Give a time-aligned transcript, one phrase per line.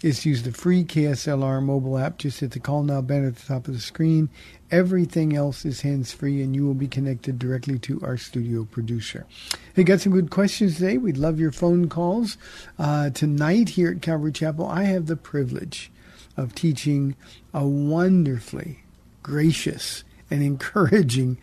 [0.03, 2.19] is use the free KSLR mobile app.
[2.19, 4.29] Just hit the call now banner at the top of the screen.
[4.75, 9.25] Everything else is hands free, and you will be connected directly to our studio producer.
[9.73, 10.99] Hey, got some good questions today.
[10.99, 12.37] We'd love your phone calls.
[12.77, 15.93] Uh, tonight here at Calvary Chapel, I have the privilege
[16.37, 17.15] of teaching
[17.53, 18.81] a wonderfully
[19.23, 21.39] gracious and encouraging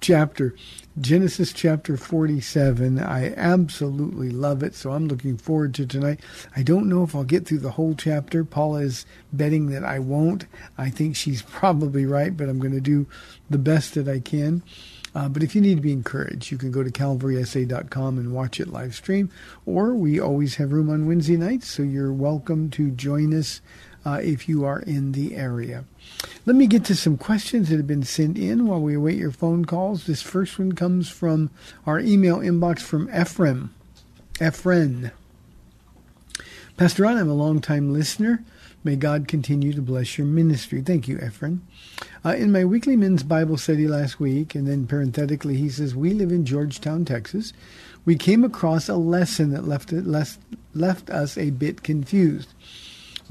[0.00, 0.54] chapter,
[1.00, 2.98] Genesis chapter 47.
[2.98, 6.20] I absolutely love it, so I'm looking forward to tonight.
[6.54, 8.44] I don't know if I'll get through the whole chapter.
[8.44, 10.44] Paula is betting that I won't.
[10.76, 13.06] I think she's probably right, but I'm going to do
[13.48, 14.62] the best that I can.
[15.14, 18.60] Uh, but if you need to be encouraged, you can go to calvarysa.com and watch
[18.60, 19.30] it live stream.
[19.64, 23.62] Or we always have room on Wednesday nights, so you're welcome to join us
[24.04, 25.84] uh, if you are in the area.
[26.44, 29.30] Let me get to some questions that have been sent in while we await your
[29.30, 30.06] phone calls.
[30.06, 31.50] This first one comes from
[31.86, 33.72] our email inbox from Ephraim.
[34.40, 35.12] Ephraim.
[36.76, 38.42] Pastor Ron, I'm a long-time listener.
[38.82, 40.80] May God continue to bless your ministry.
[40.80, 41.64] Thank you, Ephraim.
[42.24, 46.12] Uh, in my weekly men's Bible study last week, and then parenthetically, he says, We
[46.12, 47.52] live in Georgetown, Texas.
[48.04, 50.40] We came across a lesson that left, it, left,
[50.74, 52.52] left us a bit confused.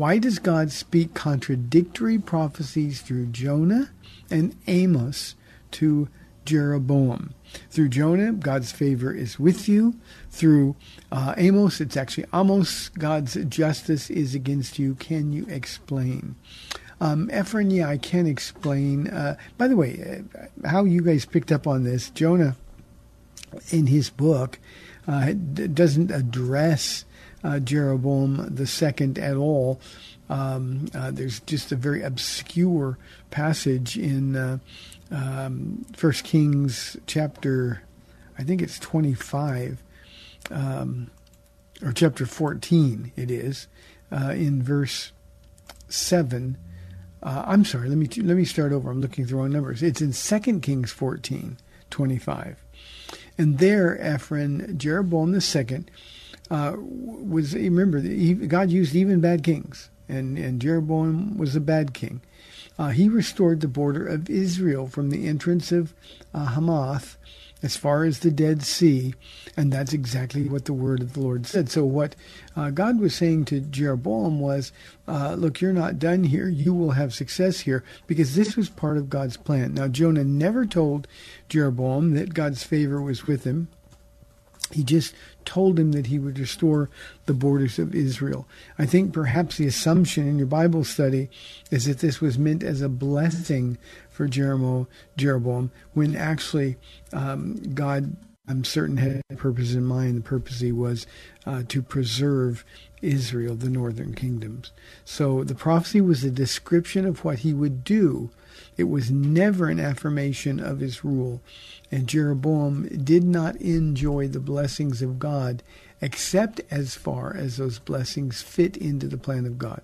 [0.01, 3.91] Why does God speak contradictory prophecies through Jonah
[4.31, 5.35] and Amos
[5.73, 6.09] to
[6.43, 7.35] Jeroboam?
[7.69, 9.93] Through Jonah, God's favor is with you.
[10.31, 10.75] Through
[11.11, 14.95] uh, Amos, it's actually Amos, God's justice is against you.
[14.95, 16.33] Can you explain?
[16.99, 17.29] Um,
[17.69, 19.07] yeah, I can explain.
[19.07, 22.55] Uh, by the way, uh, how you guys picked up on this, Jonah,
[23.69, 24.57] in his book,
[25.07, 27.05] uh, doesn't address
[27.43, 29.79] uh, Jeroboam the second at all.
[30.29, 32.97] Um, uh, there's just a very obscure
[33.31, 34.59] passage in uh,
[35.11, 37.81] um, First Kings chapter,
[38.39, 39.83] I think it's 25,
[40.49, 41.11] um,
[41.83, 43.11] or chapter 14.
[43.15, 43.67] It is
[44.11, 45.11] uh, in verse
[45.89, 46.57] seven.
[47.21, 47.89] Uh, I'm sorry.
[47.89, 48.89] Let me let me start over.
[48.89, 49.83] I'm looking through wrong numbers.
[49.83, 51.57] It's in Second Kings 14,
[51.89, 52.63] 25,
[53.37, 55.91] and there Ephraim Jeroboam the second
[56.51, 58.01] uh, was remember
[58.45, 62.21] God used even bad kings, and and Jeroboam was a bad king.
[62.77, 65.93] Uh, he restored the border of Israel from the entrance of
[66.33, 67.17] uh, Hamath
[67.63, 69.13] as far as the Dead Sea.
[69.55, 71.69] And that's exactly what the word of the Lord said.
[71.69, 72.15] So, what
[72.55, 74.71] uh, God was saying to Jeroboam was,
[75.07, 76.47] uh, Look, you're not done here.
[76.47, 79.73] You will have success here because this was part of God's plan.
[79.73, 81.07] Now, Jonah never told
[81.49, 83.67] Jeroboam that God's favor was with him.
[84.73, 85.13] He just
[85.45, 86.89] told him that he would restore
[87.25, 88.47] the borders of Israel.
[88.77, 91.29] I think perhaps the assumption in your Bible study
[91.71, 93.77] is that this was meant as a blessing
[94.09, 96.77] for Jeroboam, when actually
[97.13, 98.15] um, God,
[98.47, 100.17] I'm certain, had a purpose in mind.
[100.17, 101.07] The purpose he was
[101.45, 102.63] uh, to preserve
[103.01, 104.71] Israel, the northern kingdoms.
[105.05, 108.29] So the prophecy was a description of what he would do.
[108.77, 111.41] It was never an affirmation of his rule.
[111.91, 115.63] And Jeroboam did not enjoy the blessings of God
[116.01, 119.81] except as far as those blessings fit into the plan of God.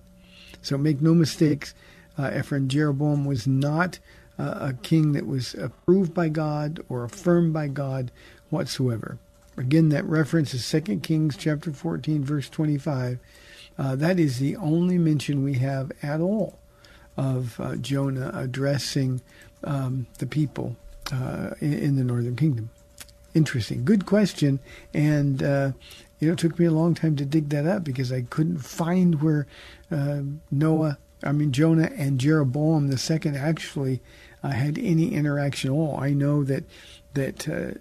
[0.62, 1.74] So make no mistakes,
[2.18, 3.98] uh, Ephraim, Jeroboam was not
[4.38, 8.10] uh, a king that was approved by God or affirmed by God
[8.50, 9.18] whatsoever.
[9.56, 13.18] Again, that reference is 2 Kings chapter 14, verse 25.
[13.78, 16.57] Uh, that is the only mention we have at all
[17.18, 19.20] of uh, Jonah addressing
[19.64, 20.76] um, the people
[21.12, 22.70] uh, in, in, the northern kingdom.
[23.34, 23.84] Interesting.
[23.84, 24.60] Good question.
[24.94, 25.72] And, uh,
[26.20, 28.58] you know, it took me a long time to dig that up because I couldn't
[28.58, 29.48] find where
[29.90, 30.20] uh,
[30.52, 34.00] Noah, I mean, Jonah and Jeroboam the second actually
[34.44, 35.98] uh, had any interaction at all.
[35.98, 36.62] I know that,
[37.14, 37.78] that uh,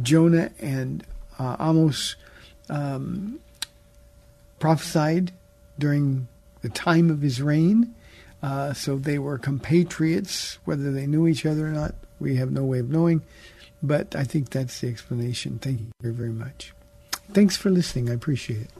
[0.00, 1.04] Jonah and
[1.40, 2.14] uh, Amos
[2.70, 3.40] um,
[4.60, 5.32] prophesied
[5.76, 6.28] during
[6.62, 7.94] the time of his reign.
[8.46, 10.60] Uh, so they were compatriots.
[10.64, 13.22] Whether they knew each other or not, we have no way of knowing.
[13.82, 15.58] But I think that's the explanation.
[15.58, 16.72] Thank you very, very much.
[17.32, 18.08] Thanks for listening.
[18.08, 18.70] I appreciate it.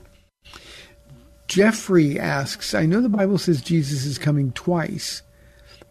[1.49, 5.21] Jeffrey asks I know the Bible says Jesus is coming twice,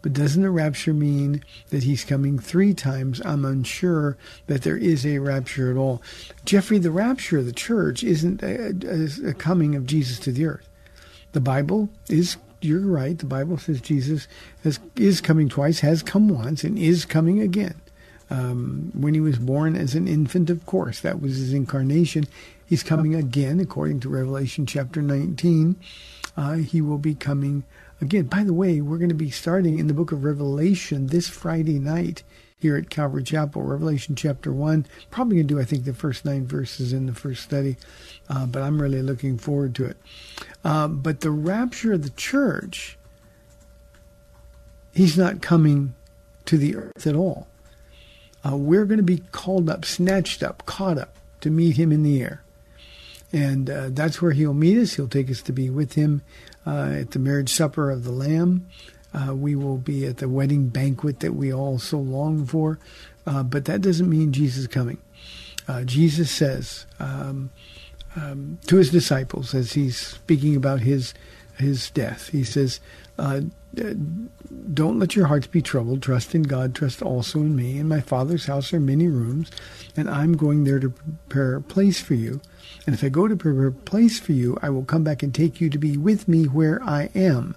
[0.01, 3.21] but doesn't the rapture mean that he's coming three times?
[3.23, 6.01] I'm unsure that there is a rapture at all.
[6.45, 10.45] Jeffrey, the rapture of the church isn't a, a, a coming of Jesus to the
[10.45, 10.67] earth.
[11.33, 13.17] The Bible is you're right.
[13.17, 14.27] The Bible says Jesus
[14.63, 17.81] has, is coming twice, has come once, and is coming again.
[18.29, 22.25] Um, when he was born as an infant, of course, that was his incarnation.
[22.65, 25.77] He's coming again, according to Revelation chapter 19.
[26.35, 27.63] Uh, he will be coming
[28.01, 28.25] again.
[28.25, 31.79] By the way, we're going to be starting in the book of Revelation this Friday
[31.79, 32.23] night
[32.59, 34.87] here at Calvary Chapel, Revelation chapter 1.
[35.11, 37.77] Probably going to do, I think, the first nine verses in the first study,
[38.29, 39.97] uh, but I'm really looking forward to it.
[40.63, 42.97] Uh, but the rapture of the church,
[44.91, 45.93] he's not coming
[46.45, 47.47] to the earth at all.
[48.43, 52.01] Uh, we're going to be called up, snatched up, caught up to meet him in
[52.01, 52.41] the air.
[53.31, 54.95] And uh, that's where he'll meet us.
[54.95, 56.23] He'll take us to be with him
[56.65, 58.65] uh, at the marriage supper of the Lamb.
[59.13, 62.79] Uh, we will be at the wedding banquet that we all so long for.
[63.25, 64.97] Uh, but that doesn't mean Jesus is coming.
[65.67, 67.49] Uh, Jesus says um,
[68.15, 71.13] um, to his disciples as he's speaking about his
[71.57, 72.79] his death, he says,
[73.17, 73.41] uh,
[74.73, 76.03] "Don't let your hearts be troubled.
[76.03, 76.75] Trust in God.
[76.75, 77.79] Trust also in me.
[77.79, 79.49] In my Father's house are many rooms,
[79.95, 82.41] and I'm going there to prepare a place for you."
[82.85, 85.33] And if I go to prepare a place for you, I will come back and
[85.33, 87.55] take you to be with me where I am.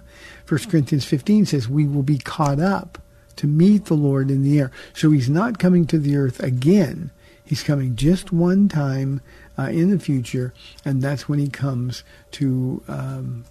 [0.51, 2.97] 1 Corinthians 15 says we will be caught up
[3.37, 4.69] to meet the Lord in the air.
[4.93, 7.09] So he's not coming to the earth again.
[7.41, 9.21] He's coming just one time
[9.57, 10.53] uh, in the future,
[10.83, 13.45] and that's when he comes to um,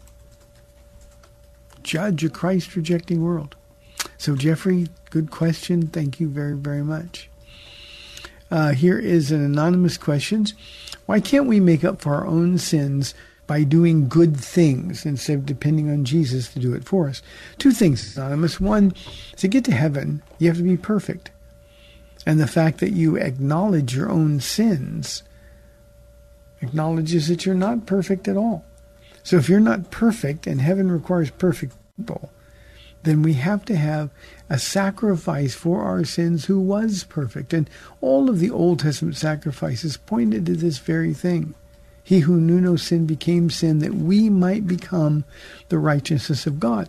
[1.82, 3.56] judge a Christ rejecting world.
[4.18, 5.86] So, Jeffrey, good question.
[5.86, 7.30] Thank you very, very much.
[8.50, 10.44] Uh, here is an anonymous question.
[11.06, 13.14] Why can't we make up for our own sins
[13.50, 17.20] by doing good things instead of depending on Jesus to do it for us?
[17.58, 18.60] Two things, Anonymous.
[18.60, 18.94] One,
[19.38, 21.32] to get to heaven, you have to be perfect.
[22.24, 25.24] And the fact that you acknowledge your own sins
[26.62, 28.64] acknowledges that you're not perfect at all.
[29.24, 32.30] So if you're not perfect, and heaven requires perfect people,
[33.02, 34.10] then we have to have
[34.48, 37.52] a sacrifice for our sins who was perfect.
[37.52, 37.68] And
[38.00, 41.56] all of the Old Testament sacrifices pointed to this very thing.
[42.02, 45.24] He who knew no sin became sin that we might become
[45.68, 46.88] the righteousness of God.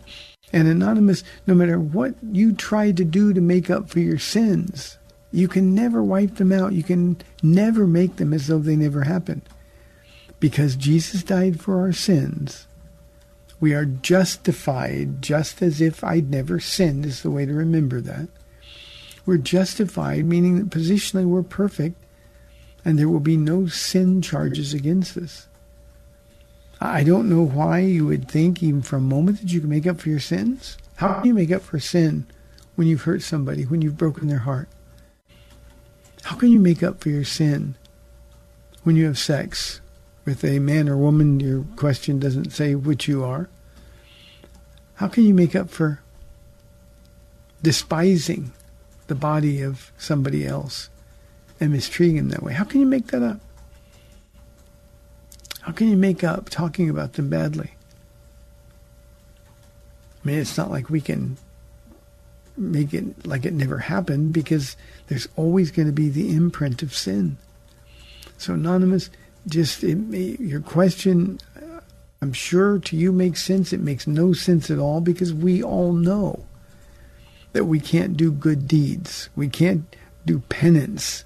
[0.54, 4.98] And anonymous, no matter what you try to do to make up for your sins,
[5.32, 6.74] you can never wipe them out.
[6.74, 9.44] You can never make them as though they never happened.
[10.40, 12.68] Because Jesus died for our sins
[13.62, 18.28] we are justified just as if I'd never sinned, is the way to remember that.
[19.24, 22.01] We're justified, meaning that positionally we're perfect,
[22.84, 25.48] and there will be no sin charges against us.
[26.80, 29.86] I don't know why you would think, even for a moment, that you can make
[29.86, 30.78] up for your sins.
[30.96, 32.26] How can you make up for sin
[32.76, 34.68] when you've hurt somebody, when you've broken their heart?
[36.24, 37.76] How can you make up for your sin
[38.84, 39.80] when you have sex
[40.26, 41.40] with a man or woman?
[41.40, 43.48] Your question doesn't say which you are.
[44.96, 46.02] How can you make up for
[47.62, 48.54] despising
[49.06, 50.90] the body of somebody else
[51.62, 52.54] and mistreating them that way?
[52.54, 53.40] How can you make that up?
[55.62, 57.72] How can you make up talking about them badly?
[60.24, 61.38] I mean, it's not like we can
[62.58, 64.76] make it like it never happened because
[65.08, 67.38] there's always going to be the imprint of sin.
[68.38, 69.10] So, Anonymous,
[69.48, 69.98] just it,
[70.40, 71.80] your question, uh,
[72.22, 73.72] I'm sure to you makes sense.
[73.72, 76.46] It makes no sense at all because we all know
[77.54, 79.30] that we can't do good deeds.
[79.36, 81.24] We can't do penance.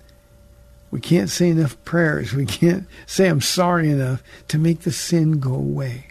[0.95, 2.31] We can't say enough prayers.
[2.31, 6.07] We can't say I'm sorry enough to make the sin go away.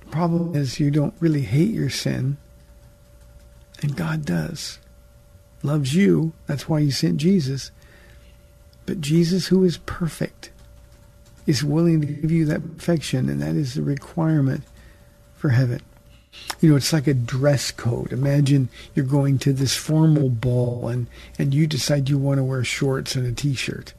[0.00, 2.36] The problem is you don't really hate your sin,
[3.80, 4.78] and God does.
[5.62, 6.34] Loves you.
[6.44, 7.70] That's why he sent Jesus.
[8.84, 10.50] But Jesus, who is perfect,
[11.46, 14.64] is willing to give you that perfection, and that is the requirement
[15.34, 15.80] for heaven.
[16.60, 18.12] You know, it's like a dress code.
[18.12, 21.06] Imagine you're going to this formal ball and,
[21.38, 23.92] and you decide you want to wear shorts and a t-shirt.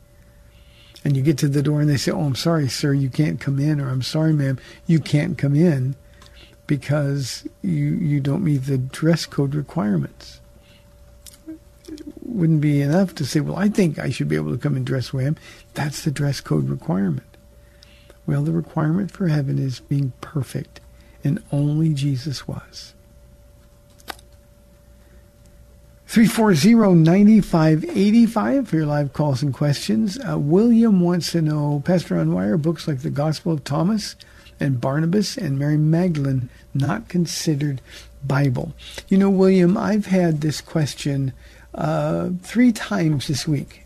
[1.04, 3.40] And you get to the door and they say, oh, I'm sorry, sir, you can't
[3.40, 3.80] come in.
[3.80, 5.96] Or I'm sorry, ma'am, you can't come in
[6.66, 10.42] because you, you don't meet the dress code requirements.
[11.88, 14.76] It wouldn't be enough to say, well, I think I should be able to come
[14.76, 15.38] and dress where I am.
[15.76, 17.38] That's the dress code requirement.
[18.26, 20.80] Well, the requirement for heaven is being perfect
[21.26, 22.94] and only Jesus was.
[26.08, 30.18] 340-9585 for your live calls and questions.
[30.20, 34.16] Uh, William wants to know, Pastor, on why are books like the Gospel of Thomas
[34.60, 37.82] and Barnabas and Mary Magdalene not considered
[38.24, 38.74] Bible?
[39.10, 41.34] You know, William, I've had this question
[41.74, 43.85] uh, three times this week.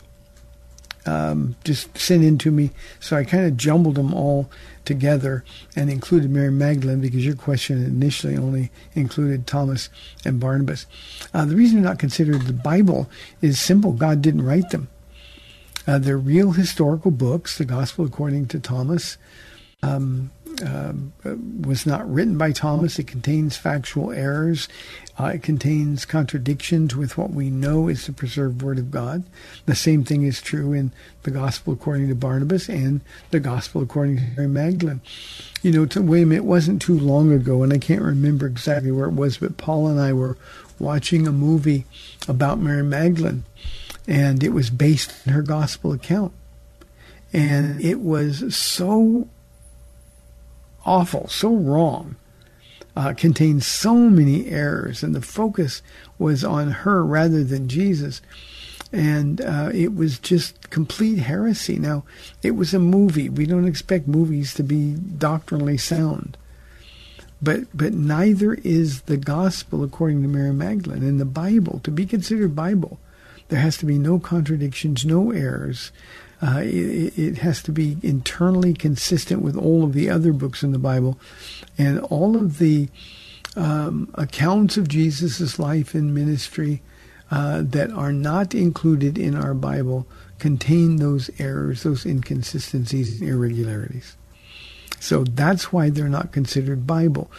[1.06, 4.50] Um, just sent in to me, so I kind of jumbled them all
[4.86, 5.44] together
[5.76, 9.90] and included Mary Magdalene because your question initially only included Thomas
[10.26, 10.86] and Barnabas.
[11.34, 13.10] Uh, the reason they're not considered the Bible
[13.42, 14.90] is simple God didn't write them.
[15.88, 17.58] Uh, they're real historical books.
[17.58, 19.18] The Gospel according to Thomas
[19.82, 20.94] um, uh,
[21.62, 23.00] was not written by Thomas.
[23.00, 24.68] It contains factual errors.
[25.20, 29.24] Uh, it contains contradictions with what we know is the preserved Word of God.
[29.66, 30.92] The same thing is true in
[31.24, 33.02] the Gospel according to Barnabas and
[33.32, 35.02] the Gospel according to Mary Magdalene.
[35.62, 39.08] You know, to William, it wasn't too long ago, and I can't remember exactly where
[39.08, 40.38] it was, but Paul and I were
[40.80, 41.86] watching a movie
[42.28, 43.44] about Mary Magdalene,
[44.08, 46.32] and it was based on her Gospel account.
[47.34, 49.28] And it was so
[50.90, 52.16] awful, so wrong
[53.00, 55.82] uh, contained so many errors, and the focus
[56.18, 58.22] was on her rather than Jesus.
[58.92, 61.78] And uh, it was just complete heresy.
[61.78, 62.04] Now,
[62.42, 63.30] it was a movie.
[63.30, 66.38] We don't expect movies to be doctrinally sound.
[67.42, 71.04] But, but neither is the gospel according to Mary Magdalene.
[71.04, 73.00] In the Bible, to be considered Bible,
[73.48, 75.94] there has to be no contradictions, no errors.
[76.42, 80.72] Uh, it, it, has to be internally consistent with all of the other books in
[80.72, 81.20] the Bible,
[81.78, 82.88] and all of the
[83.58, 86.82] um, accounts of Jesus' life and ministry
[87.30, 90.08] uh, that are not included in our Bible
[90.40, 94.16] contain those errors, those inconsistencies, and irregularities.
[95.00, 97.30] So that's why they're not considered Bible.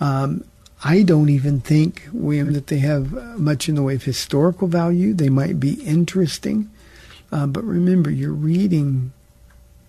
[0.00, 0.44] Um,
[0.82, 5.12] I don't even think, William, that they have much in the way of historical value.
[5.12, 6.70] They might be interesting.
[7.32, 9.12] Uh, but remember, you're reading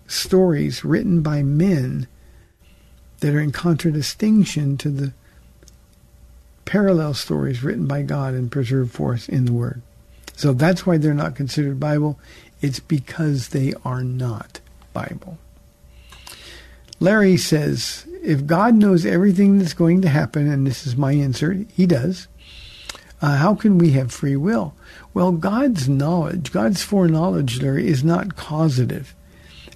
[0.06, 2.06] stories written by men
[3.20, 5.12] that are in contradistinction to the
[6.64, 9.82] parallel stories written by God and preserved for us in the Word.
[10.36, 12.18] So that's why they're not considered Bible.
[12.60, 14.60] It's because they are not
[14.92, 15.38] Bible.
[17.00, 21.58] Larry says, if God knows everything that's going to happen, and this is my insert,
[21.74, 22.28] he does,
[23.20, 24.74] uh, how can we have free will?
[25.14, 29.14] Well, God's knowledge, God's foreknowledge, Larry, is not causative.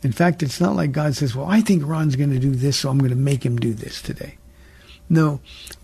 [0.03, 2.79] In fact, it's not like God says, well, I think Ron's going to do this,
[2.79, 4.39] so I'm going to make him do this today.
[5.09, 5.41] No,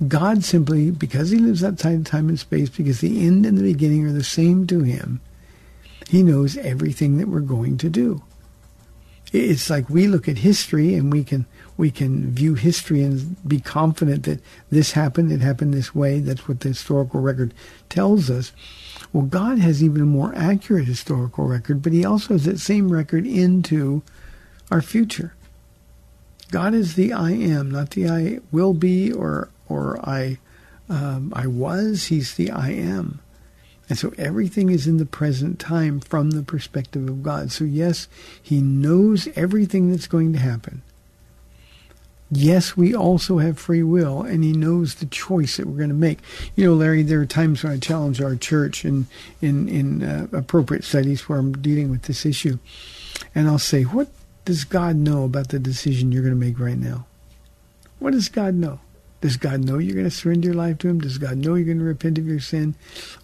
[0.08, 3.62] God simply, because he lives outside of time and space, because the end and the
[3.62, 5.20] beginning are the same to him,
[6.08, 8.22] he knows everything that we're going to do.
[9.32, 11.46] It's like we look at history and we can
[11.78, 16.20] we can view history and be confident that this happened, it happened this way.
[16.20, 17.54] That's what the historical record
[17.88, 18.52] tells us.
[19.12, 22.90] Well, God has even a more accurate historical record, but he also has that same
[22.90, 24.02] record into
[24.70, 25.34] our future.
[26.50, 30.38] God is the I am, not the I will be or or I
[30.88, 32.06] um, I was.
[32.06, 33.20] He's the I am,
[33.88, 37.50] And so everything is in the present time from the perspective of God.
[37.52, 38.08] So yes,
[38.40, 40.82] he knows everything that's going to happen.
[42.34, 45.94] Yes, we also have free will, and he knows the choice that we're going to
[45.94, 46.18] make.
[46.56, 49.06] You know, Larry, there are times when I challenge our church in
[49.42, 52.58] in in uh, appropriate studies where I'm dealing with this issue,
[53.34, 54.08] and I'll say, "What
[54.46, 57.04] does God know about the decision you're going to make right now?
[57.98, 58.80] What does God know?
[59.20, 61.00] Does God know you're going to surrender your life to Him?
[61.00, 62.74] Does God know you're going to repent of your sin?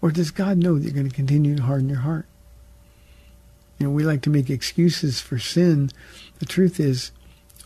[0.02, 2.26] Or does God know that you're going to continue to harden your heart?
[3.78, 5.90] You know, we like to make excuses for sin.
[6.40, 7.10] The truth is,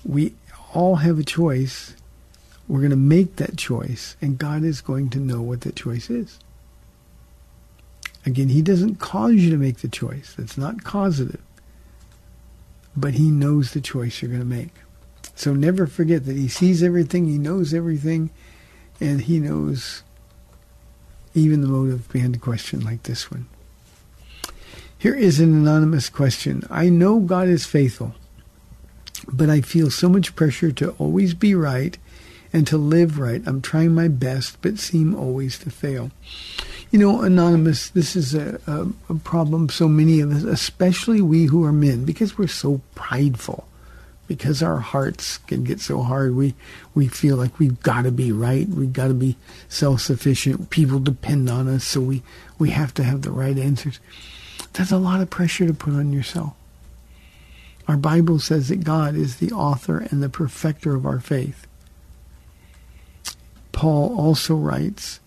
[0.04, 0.34] we
[0.72, 1.94] all have a choice.
[2.68, 6.08] We're going to make that choice, and God is going to know what that choice
[6.10, 6.38] is.
[8.24, 10.34] Again, He doesn't cause you to make the choice.
[10.36, 11.42] That's not causative.
[12.96, 14.70] But He knows the choice you're going to make.
[15.34, 18.30] So never forget that He sees everything, He knows everything,
[19.00, 20.02] and He knows
[21.34, 23.46] even the motive behind a question like this one.
[24.98, 26.62] Here is an anonymous question.
[26.70, 28.14] I know God is faithful,
[29.24, 31.96] but I feel so much pressure to always be right
[32.52, 33.42] and to live right.
[33.46, 36.10] I'm trying my best, but seem always to fail.
[36.90, 41.46] You know, Anonymous, this is a, a, a problem so many of us, especially we
[41.46, 43.66] who are men, because we're so prideful
[44.28, 46.34] because our hearts can get so hard.
[46.34, 46.54] We
[46.94, 48.68] we feel like we've got to be right.
[48.68, 49.36] We've got to be
[49.68, 50.70] self-sufficient.
[50.70, 52.22] People depend on us, so we
[52.58, 54.00] we have to have the right answers.
[54.72, 56.54] That's a lot of pressure to put on yourself.
[57.88, 61.66] Our Bible says that God is the author and the perfecter of our faith.
[63.72, 65.20] Paul also writes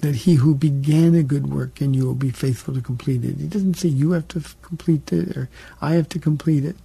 [0.00, 3.36] that he who began a good work in you will be faithful to complete it.
[3.36, 5.48] He doesn't say you have to complete it or
[5.80, 6.76] I have to complete it.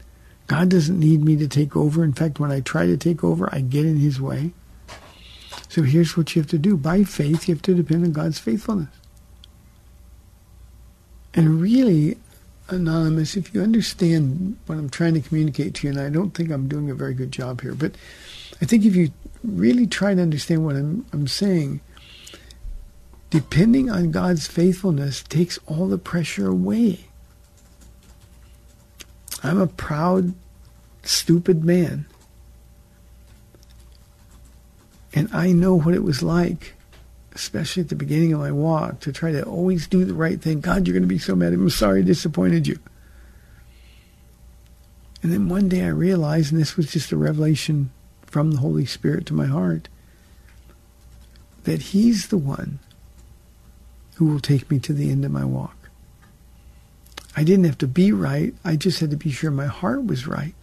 [0.47, 2.03] God doesn't need me to take over.
[2.03, 4.51] In fact, when I try to take over, I get in his way.
[5.69, 6.75] So here's what you have to do.
[6.75, 8.89] By faith, you have to depend on God's faithfulness.
[11.33, 12.17] And really,
[12.69, 16.49] Anonymous, if you understand what I'm trying to communicate to you, and I don't think
[16.49, 17.95] I'm doing a very good job here, but
[18.61, 19.11] I think if you
[19.43, 21.81] really try to understand what I'm, I'm saying,
[23.29, 27.05] depending on God's faithfulness takes all the pressure away.
[29.43, 30.33] I'm a proud,
[31.03, 32.05] stupid man.
[35.13, 36.75] And I know what it was like,
[37.33, 40.61] especially at the beginning of my walk, to try to always do the right thing.
[40.61, 41.53] God, you're going to be so mad.
[41.53, 42.79] I'm sorry I disappointed you.
[45.21, 47.91] And then one day I realized, and this was just a revelation
[48.25, 49.87] from the Holy Spirit to my heart,
[51.63, 52.79] that He's the one
[54.15, 55.77] who will take me to the end of my walk.
[57.35, 58.53] I didn't have to be right.
[58.63, 60.53] I just had to be sure my heart was right.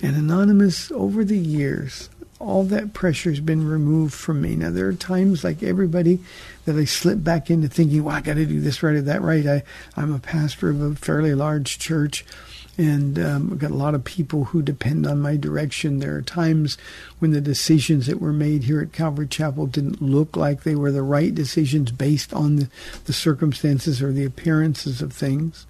[0.00, 2.10] And Anonymous, over the years,
[2.42, 4.56] all that pressure has been removed from me.
[4.56, 6.18] Now, there are times, like everybody,
[6.64, 9.22] that I slip back into thinking, well, I got to do this right or that
[9.22, 9.46] right.
[9.46, 9.62] I,
[9.96, 12.24] I'm a pastor of a fairly large church
[12.78, 15.98] and um, I've got a lot of people who depend on my direction.
[15.98, 16.78] There are times
[17.18, 20.90] when the decisions that were made here at Calvary Chapel didn't look like they were
[20.90, 22.68] the right decisions based on the,
[23.04, 25.66] the circumstances or the appearances of things.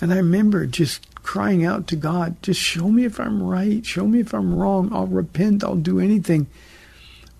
[0.00, 4.06] And I remember just crying out to God, just show me if I'm right, show
[4.06, 6.46] me if I'm wrong, I'll repent, I'll do anything.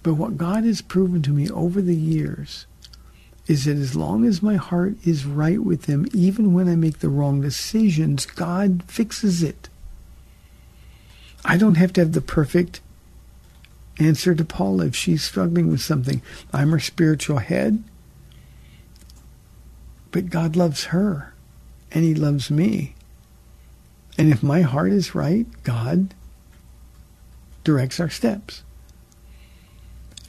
[0.02, 2.66] But what God has proven to me over the years
[3.46, 6.98] is that as long as my heart is right with Him, even when I make
[6.98, 9.68] the wrong decisions, God fixes it.
[11.44, 12.80] I don't have to have the perfect
[13.98, 16.22] answer to Paula if she's struggling with something.
[16.52, 17.84] I'm her spiritual head,
[20.10, 21.34] but God loves her
[21.92, 22.94] and He loves me.
[24.16, 26.14] And if my heart is right, God
[27.64, 28.62] directs our steps.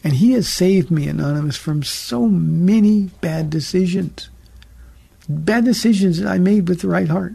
[0.04, 4.30] And he has saved me, Anonymous, from so many bad decisions.
[5.28, 7.34] Bad decisions that I made with the right heart.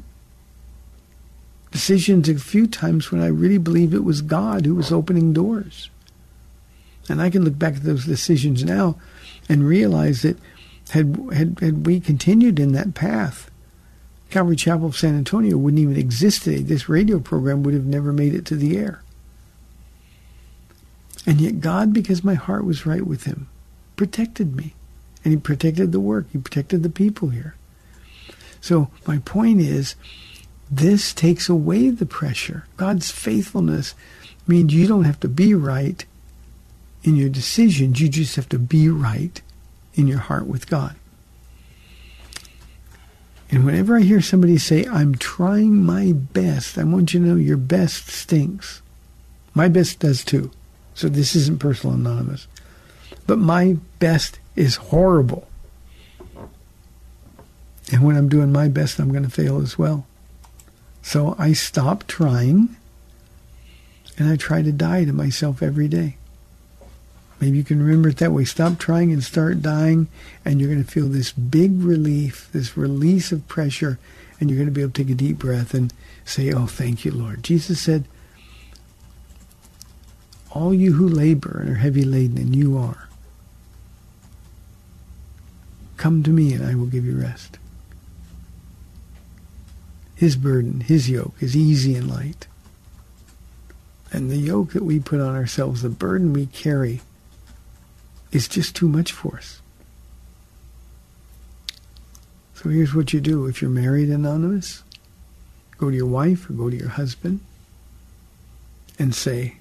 [1.72, 5.90] Decisions a few times when I really believed it was God who was opening doors.
[7.08, 8.96] And I can look back at those decisions now
[9.48, 10.38] and realize that
[10.90, 13.49] had, had, had we continued in that path,
[14.31, 16.62] Calvary Chapel of San Antonio wouldn't even exist today.
[16.62, 19.03] This radio program would have never made it to the air.
[21.27, 23.49] And yet God, because my heart was right with him,
[23.97, 24.75] protected me.
[25.25, 26.27] And he protected the work.
[26.33, 27.55] He protected the people here.
[28.61, 29.95] So my point is,
[30.71, 32.64] this takes away the pressure.
[32.77, 33.95] God's faithfulness
[34.47, 36.05] means you don't have to be right
[37.03, 38.01] in your decisions.
[38.01, 39.40] You just have to be right
[39.95, 40.95] in your heart with God.
[43.50, 47.36] And whenever I hear somebody say, I'm trying my best, I want you to know
[47.36, 48.80] your best stinks.
[49.54, 50.52] My best does too.
[50.94, 52.46] So this isn't personal anonymous.
[53.26, 55.48] But my best is horrible.
[57.92, 60.06] And when I'm doing my best, I'm going to fail as well.
[61.02, 62.76] So I stop trying
[64.16, 66.16] and I try to die to myself every day.
[67.40, 68.44] Maybe you can remember it that way.
[68.44, 70.09] Stop trying and start dying,
[70.44, 73.98] and you're going to feel this big relief, this release of pressure,
[74.38, 75.92] and you're going to be able to take a deep breath and
[76.24, 77.42] say, Oh, thank you, Lord.
[77.42, 78.05] Jesus said,
[80.50, 83.09] All you who labor and are heavy laden, and you are,
[85.96, 87.59] come to me and I will give you rest.
[90.14, 92.46] His burden, his yoke is easy and light.
[94.12, 97.00] And the yoke that we put on ourselves, the burden we carry,
[98.33, 99.61] is just too much for us.
[102.55, 103.47] So here's what you do.
[103.47, 104.83] If you're married, Anonymous,
[105.79, 107.40] go to your wife or go to your husband
[108.99, 109.57] and say,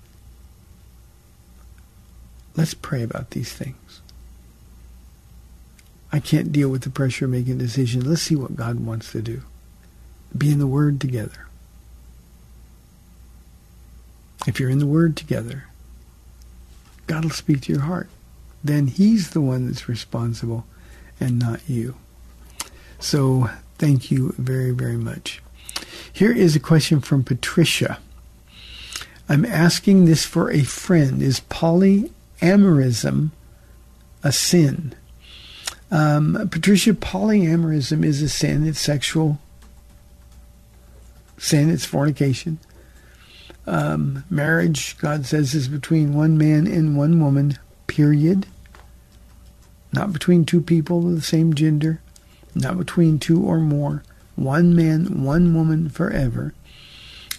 [2.57, 4.01] let's pray about these things.
[6.11, 8.01] I can't deal with the pressure of making a decision.
[8.01, 9.43] Let's see what God wants to do.
[10.37, 11.47] Be in the Word together.
[14.45, 15.65] If you're in the Word together,
[17.07, 18.09] God will speak to your heart.
[18.63, 20.65] Then He's the one that's responsible
[21.19, 21.95] and not you.
[22.99, 25.41] So thank you very, very much.
[26.11, 27.99] Here is a question from Patricia.
[29.27, 31.21] I'm asking this for a friend.
[31.21, 33.29] Is polyamorism
[34.23, 34.95] a sin?
[35.91, 38.67] Um, Patricia, polyamorism is a sin.
[38.67, 39.39] It's sexual
[41.37, 41.69] sin.
[41.69, 42.59] It's fornication.
[43.65, 47.57] Um, marriage, God says, is between one man and one woman,
[47.89, 48.45] period.
[49.91, 52.01] Not between two people of the same gender.
[52.55, 54.03] Not between two or more.
[54.35, 56.53] One man, one woman forever.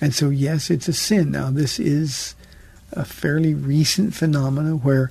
[0.01, 1.31] And so, yes, it's a sin.
[1.31, 2.35] Now, this is
[2.93, 5.11] a fairly recent phenomenon where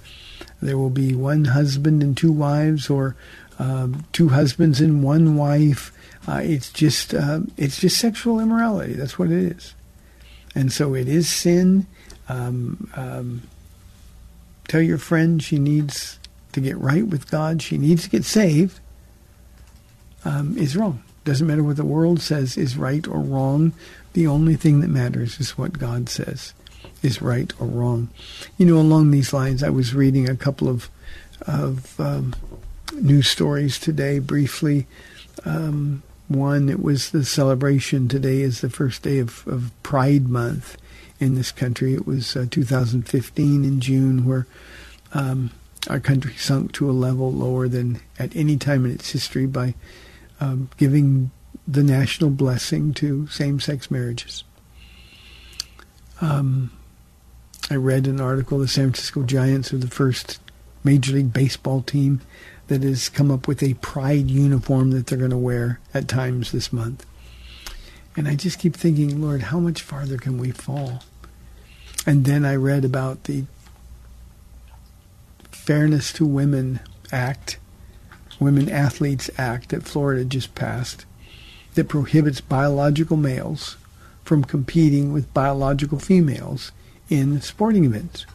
[0.62, 3.16] there will be one husband and two wives, or
[3.60, 5.92] um, two husbands and one wife.
[6.28, 8.94] Uh, it's just uh, it's just sexual immorality.
[8.94, 9.74] That's what it is,
[10.54, 11.88] and so it is sin.
[12.28, 13.44] Um, um,
[14.70, 16.20] tell your friend she needs
[16.54, 17.62] to get right with God.
[17.62, 18.80] She needs to get saved.
[20.24, 21.04] Um, is wrong.
[21.26, 23.74] Doesn't matter what the world says is right or wrong.
[24.14, 26.54] The only thing that matters is what God says
[27.02, 28.10] is right or wrong.
[28.58, 30.90] You know, along these lines, I was reading a couple of
[31.48, 32.36] of um,
[32.94, 34.20] news stories today.
[34.20, 34.88] Briefly,
[35.46, 38.08] um, one it was the celebration.
[38.08, 40.78] Today is the first day of, of Pride Month
[41.20, 41.94] in this country.
[41.94, 44.48] It was uh, 2015 in June, where
[45.14, 45.52] um,
[45.90, 49.76] our country sunk to a level lower than at any time in its history by
[50.40, 51.32] um, giving
[51.68, 54.44] the national blessing to same-sex marriages.
[56.22, 56.72] Um,
[57.70, 60.40] I read an article, the San Francisco Giants are the first
[60.84, 62.22] Major League Baseball team
[62.68, 66.52] that has come up with a pride uniform that they're going to wear at times
[66.52, 67.06] this month.
[68.16, 71.04] And I just keep thinking, Lord, how much farther can we fall?
[72.06, 73.44] And then I read about the
[75.52, 76.80] Fairness to Women
[77.12, 77.60] Act,
[78.40, 81.06] Women Athletes Act that Florida just passed
[81.76, 83.78] that prohibits biological males
[84.24, 86.72] from competing with biological females
[87.10, 88.26] in sporting events.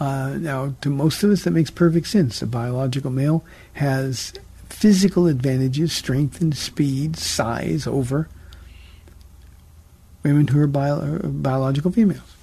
[0.00, 2.42] Uh, now, to most of us, that makes perfect sense.
[2.42, 4.32] A biological male has
[4.68, 8.28] physical advantages, strength and speed, size over
[10.22, 12.33] women who are bio- biological females.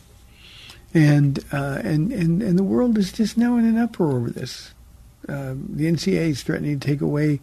[0.94, 4.74] And, uh, and, and, and the world is just now in an uproar over this.
[5.28, 7.40] Uh, the NCAA is threatening to take away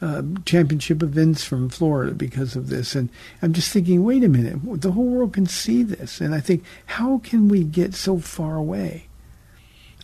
[0.00, 2.94] uh, championship events from Florida because of this.
[2.94, 3.08] And
[3.42, 6.20] I'm just thinking, wait a minute, the whole world can see this.
[6.20, 9.08] And I think, how can we get so far away?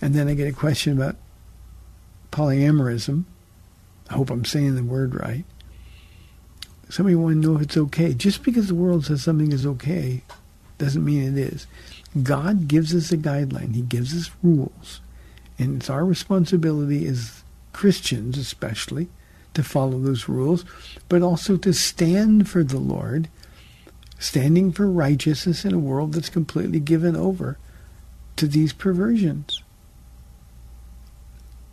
[0.00, 1.16] And then I get a question about
[2.30, 3.24] polyamorism.
[4.10, 5.44] I hope I'm saying the word right.
[6.90, 8.12] Somebody want to know if it's okay.
[8.12, 10.22] Just because the world says something is okay
[10.78, 11.66] doesn't mean it is.
[12.22, 13.74] God gives us a guideline.
[13.74, 15.00] He gives us rules.
[15.58, 19.08] And it's our responsibility as Christians especially
[19.54, 20.64] to follow those rules,
[21.08, 23.28] but also to stand for the Lord,
[24.18, 27.58] standing for righteousness in a world that's completely given over
[28.36, 29.62] to these perversions.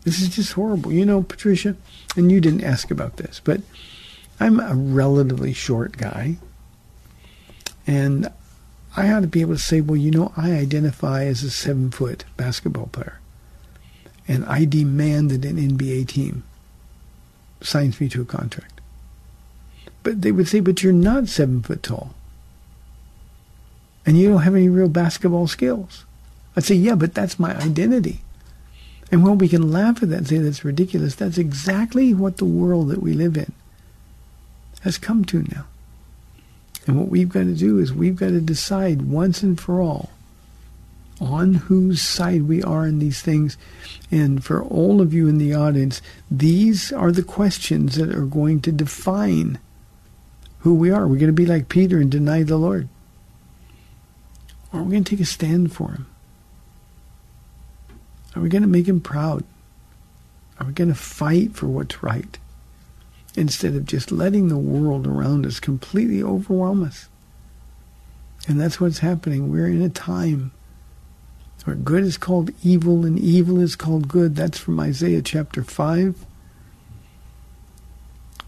[0.03, 0.91] This is just horrible.
[0.91, 1.75] You know, Patricia,
[2.15, 3.61] and you didn't ask about this, but
[4.39, 6.37] I'm a relatively short guy.
[7.85, 8.31] And
[8.95, 11.91] I ought to be able to say, well, you know, I identify as a seven
[11.91, 13.19] foot basketball player.
[14.27, 16.43] And I demand that an NBA team
[17.61, 18.81] signs me to a contract.
[20.03, 22.13] But they would say, but you're not seven foot tall.
[24.05, 26.05] And you don't have any real basketball skills.
[26.55, 28.21] I'd say, yeah, but that's my identity.
[29.11, 32.45] And while we can laugh at that and say that's ridiculous, that's exactly what the
[32.45, 33.51] world that we live in
[34.81, 35.65] has come to now.
[36.87, 40.09] And what we've got to do is we've got to decide once and for all
[41.21, 43.55] on whose side we are in these things.
[44.09, 48.61] And for all of you in the audience, these are the questions that are going
[48.61, 49.59] to define
[50.59, 51.07] who we are.
[51.07, 52.89] We're going to be like Peter and deny the Lord.
[54.73, 56.07] Or we going to take a stand for him?
[58.35, 59.43] Are we going to make him proud?
[60.59, 62.37] Are we going to fight for what's right?
[63.35, 67.07] Instead of just letting the world around us completely overwhelm us.
[68.47, 69.51] And that's what's happening.
[69.51, 70.51] We're in a time
[71.63, 74.35] where good is called evil and evil is called good.
[74.35, 76.25] That's from Isaiah chapter 5.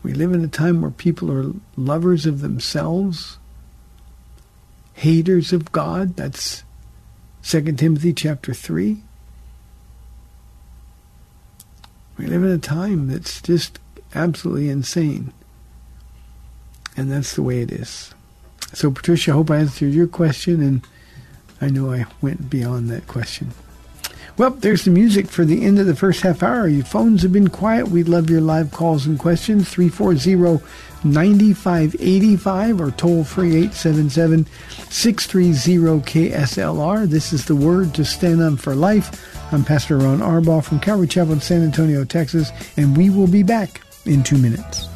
[0.01, 3.37] We live in a time where people are lovers of themselves,
[4.95, 6.15] haters of God.
[6.15, 6.63] That's
[7.43, 8.97] 2 Timothy chapter 3.
[12.17, 13.79] We live in a time that's just
[14.15, 15.33] absolutely insane.
[16.95, 18.13] And that's the way it is.
[18.73, 20.87] So, Patricia, I hope I answered your question, and
[21.61, 23.51] I know I went beyond that question.
[24.35, 26.67] Well, there's the music for the end of the first half hour.
[26.67, 27.89] Your phones have been quiet.
[27.89, 29.69] We'd love your live calls and questions.
[29.69, 30.63] 340
[31.03, 34.47] 9585 or toll free 877
[34.89, 37.07] 630 KSLR.
[37.07, 39.53] This is the word to stand on for life.
[39.53, 43.43] I'm Pastor Ron Arbaugh from Calvary Chapel in San Antonio, Texas, and we will be
[43.43, 44.87] back in two minutes.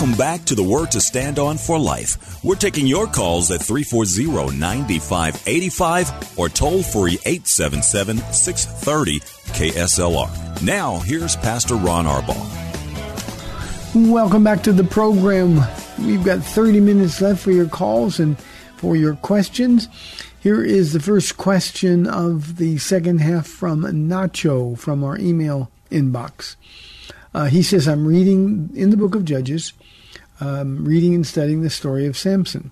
[0.00, 2.42] Welcome back to the Word to Stand On for Life.
[2.42, 10.62] We're taking your calls at 340 9585 or toll free 877 630 KSLR.
[10.62, 12.59] Now, here's Pastor Ron Arbaugh.
[13.92, 15.60] Welcome back to the program.
[15.98, 18.38] We've got 30 minutes left for your calls and
[18.76, 19.88] for your questions.
[20.38, 26.54] Here is the first question of the second half from Nacho from our email inbox.
[27.34, 29.72] Uh, he says, I'm reading in the book of Judges,
[30.38, 32.70] um, reading and studying the story of Samson.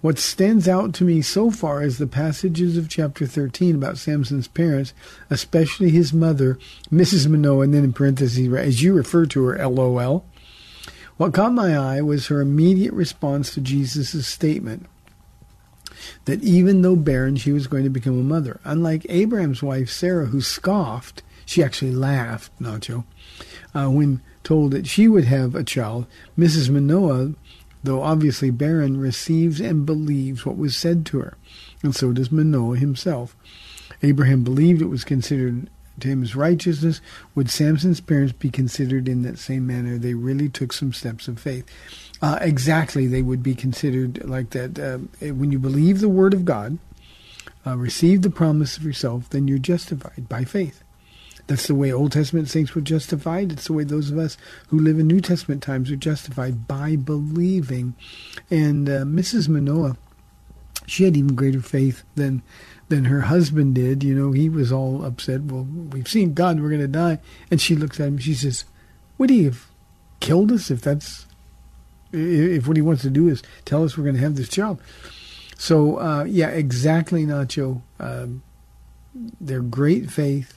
[0.00, 4.48] What stands out to me so far is the passages of chapter 13 about Samson's
[4.48, 4.94] parents,
[5.28, 6.58] especially his mother,
[6.90, 7.28] Mrs.
[7.28, 10.24] Manoah, and then in parentheses, as you refer to her, LOL.
[11.18, 14.86] What caught my eye was her immediate response to Jesus' statement
[16.26, 18.60] that even though barren, she was going to become a mother.
[18.62, 23.04] Unlike Abraham's wife, Sarah, who scoffed, she actually laughed, Nacho,
[23.74, 26.06] uh, when told that she would have a child.
[26.38, 26.70] Mrs.
[26.70, 27.34] Manoah,
[27.82, 31.36] though obviously barren, receives and believes what was said to her.
[31.82, 33.34] And so does Manoah himself.
[34.04, 35.68] Abraham believed it was considered
[36.00, 37.00] to him as righteousness.
[37.34, 39.98] Would Samson's parents be considered in that same manner?
[39.98, 41.66] They really took some steps of faith.
[42.20, 44.78] Uh, exactly, they would be considered like that.
[44.78, 46.78] Uh, when you believe the word of God,
[47.66, 50.82] uh, receive the promise of yourself, then you're justified by faith.
[51.48, 53.52] That's the way Old Testament saints were justified.
[53.52, 54.36] It's the way those of us
[54.68, 57.94] who live in New Testament times are justified by believing.
[58.50, 59.48] And uh, Mrs.
[59.48, 59.96] Manoah,
[60.86, 62.42] she had even greater faith than
[62.88, 64.02] than her husband did.
[64.02, 65.42] You know, he was all upset.
[65.42, 66.60] Well, we've seen God.
[66.60, 67.18] We're going to die.
[67.50, 68.18] And she looks at him.
[68.18, 68.64] She says,
[69.18, 69.66] "Would he have
[70.20, 71.26] killed us if that's
[72.10, 74.80] if what he wants to do is tell us we're going to have this child?"
[75.56, 77.82] So uh, yeah, exactly, Nacho.
[77.98, 78.42] Um,
[79.40, 80.56] they're great faith.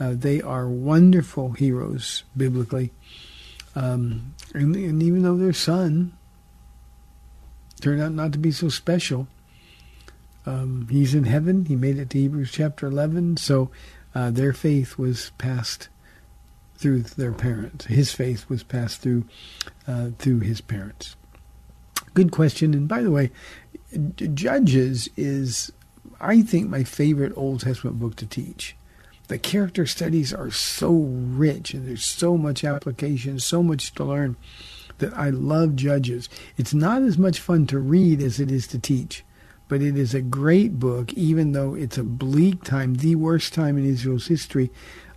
[0.00, 2.92] Uh, they are wonderful heroes biblically.
[3.74, 6.16] Um, and, and even though their son
[7.80, 9.28] turned out not to be so special,
[10.46, 11.64] um, he's in heaven.
[11.66, 13.36] He made it to Hebrews chapter 11.
[13.38, 13.70] So
[14.14, 15.88] uh, their faith was passed
[16.76, 17.86] through their parents.
[17.86, 19.24] His faith was passed through
[19.86, 21.16] uh, through his parents.
[22.14, 22.72] Good question.
[22.72, 23.30] And by the way,
[24.16, 25.72] Judges is,
[26.20, 28.76] I think, my favorite Old Testament book to teach.
[29.28, 34.36] The character studies are so rich and there's so much application, so much to learn
[34.98, 36.28] that I love Judges.
[36.56, 39.24] It's not as much fun to read as it is to teach,
[39.68, 43.76] but it is a great book, even though it's a bleak time, the worst time
[43.76, 44.70] in Israel's history,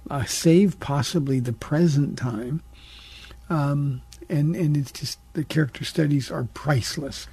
[0.09, 2.61] uh, save possibly the present time.
[3.49, 7.27] Um, and, and it's just the character studies are priceless.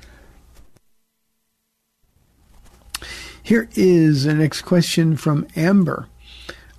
[3.42, 6.08] Here is the next question from Amber.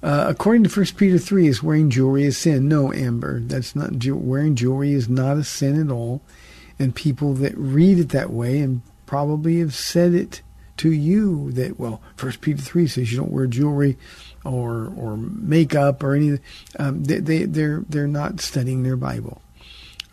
[0.02, 2.67] Uh, according to 1 Peter 3, is wearing jewelry a sin?
[2.69, 6.21] No, Amber, that's not wearing jewelry is not a sin at all.
[6.78, 10.43] And people that read it that way and probably have said it
[10.78, 13.98] to you that well, 1 Peter 3 says you don't wear jewelry
[14.45, 16.39] or or makeup or anything.
[16.78, 19.41] Um, they, they they're they're not studying their Bible.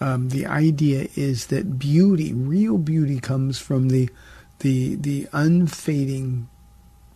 [0.00, 4.08] Um, the idea is that beauty, real beauty, comes from the
[4.60, 6.48] the the unfading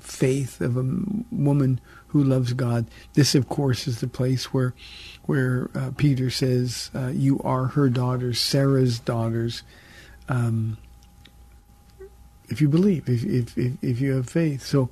[0.00, 0.84] faith of a
[1.30, 2.88] woman who loves God.
[3.14, 4.74] This, of course, is the place where
[5.24, 9.62] where uh, Peter says, uh, "You are her daughters, Sarah's daughters."
[10.28, 10.76] Um,
[12.50, 14.90] if you believe, if, if if if you have faith, so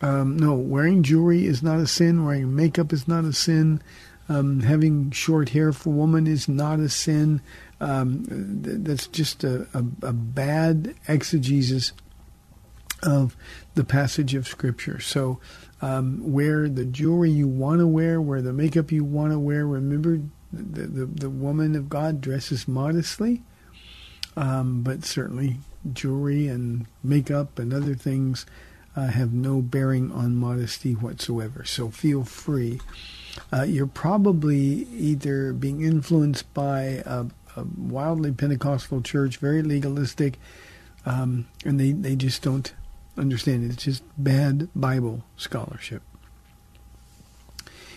[0.00, 2.24] um, no, wearing jewelry is not a sin.
[2.24, 3.82] Wearing makeup is not a sin.
[4.28, 7.40] Um, having short hair for women is not a sin.
[7.80, 8.24] Um,
[8.64, 11.92] th- that's just a, a, a, bad exegesis
[13.02, 13.36] of
[13.74, 14.98] the passage of Scripture.
[14.98, 15.38] So
[15.80, 19.66] um, wear the jewelry you want to wear, wear the makeup you want to wear.
[19.66, 20.18] Remember,
[20.52, 23.42] the, the, the woman of God dresses modestly,
[24.36, 25.58] um, but certainly
[25.92, 28.46] jewelry and makeup and other things
[28.96, 31.64] uh, have no bearing on modesty whatsoever.
[31.64, 32.80] So feel free.
[33.52, 40.38] Uh, you're probably either being influenced by a, a wildly Pentecostal church, very legalistic,
[41.04, 42.72] um, and they, they just don't
[43.18, 43.74] understand it.
[43.74, 46.02] It's just bad Bible scholarship.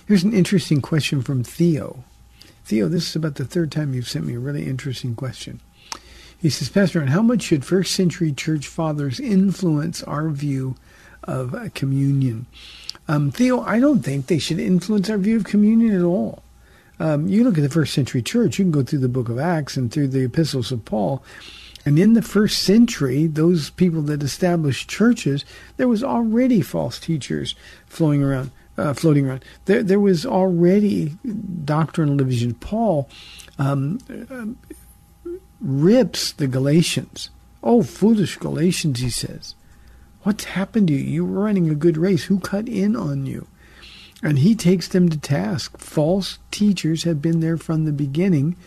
[0.05, 2.03] Here's an interesting question from Theo.
[2.65, 5.61] Theo, this is about the third time you've sent me a really interesting question.
[6.39, 10.75] He says, Pastor, and how much should first century church fathers influence our view
[11.23, 12.45] of communion?
[13.09, 16.43] Um, Theo, I don't think they should influence our view of communion at all.
[16.99, 19.39] Um, you look at the first century church, you can go through the book of
[19.39, 21.23] Acts and through the epistles of Paul.
[21.85, 25.43] And in the first century, those people that established churches,
[25.77, 29.43] there was already false teachers flowing around, uh, floating around.
[29.65, 31.17] There, there was already
[31.65, 32.53] doctrinal division.
[32.53, 33.09] Paul
[33.57, 33.99] um,
[35.61, 37.29] rips the Galatians.
[37.61, 39.55] Oh, foolish Galatians, he says.
[40.23, 40.99] What's happened to you?
[40.99, 42.25] You were running a good race.
[42.25, 43.47] Who cut in on you?
[44.21, 45.77] And he takes them to task.
[45.77, 48.57] False teachers have been there from the beginning,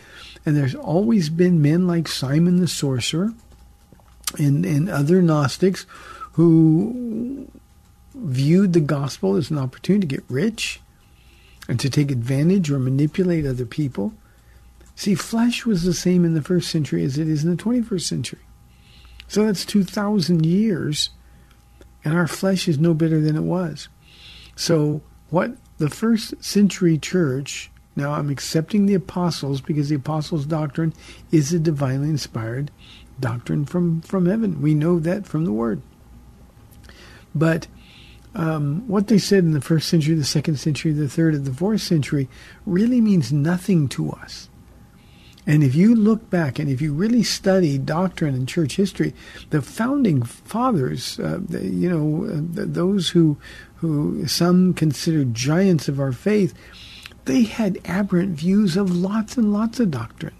[0.45, 3.33] and there's always been men like Simon the sorcerer
[4.39, 5.85] and, and other Gnostics
[6.33, 7.47] who
[8.15, 10.81] viewed the gospel as an opportunity to get rich
[11.67, 14.13] and to take advantage or manipulate other people.
[14.95, 18.01] See, flesh was the same in the first century as it is in the 21st
[18.01, 18.39] century.
[19.27, 21.09] So that's 2,000 years
[22.05, 23.87] and our flesh is no better than it was.
[24.55, 30.93] So, what the first century church, now I'm accepting the apostles because the apostles' doctrine
[31.31, 32.71] is a divinely inspired
[33.19, 34.61] doctrine from, from heaven.
[34.61, 35.81] We know that from the Word.
[37.33, 37.67] But
[38.35, 41.53] um, what they said in the first century, the second century, the third, and the
[41.53, 42.29] fourth century
[42.65, 44.49] really means nothing to us.
[45.45, 49.13] And if you look back and if you really study doctrine and church history,
[49.49, 53.37] the founding fathers, uh, the, you know, uh, those who,
[53.75, 56.53] who some consider giants of our faith,
[57.25, 60.35] they had aberrant views of lots and lots of doctrine.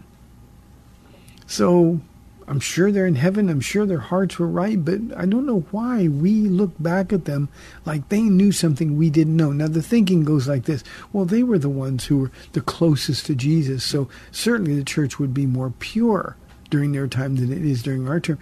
[1.48, 2.00] So
[2.48, 3.50] I'm sure they're in heaven.
[3.50, 7.26] I'm sure their hearts were right, but I don't know why we look back at
[7.26, 7.50] them
[7.86, 9.52] like they knew something we didn't know.
[9.52, 13.26] Now, the thinking goes like this well, they were the ones who were the closest
[13.28, 16.36] to Jesus, so certainly the church would be more pure
[16.70, 18.40] during their time than it is during our term.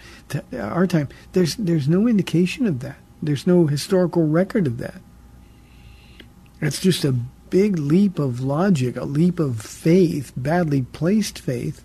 [0.58, 1.08] Our time.
[1.32, 2.96] There's there's no indication of that.
[3.22, 5.00] There's no historical record of that.
[6.60, 11.84] It's just a big leap of logic, a leap of faith, badly placed faith,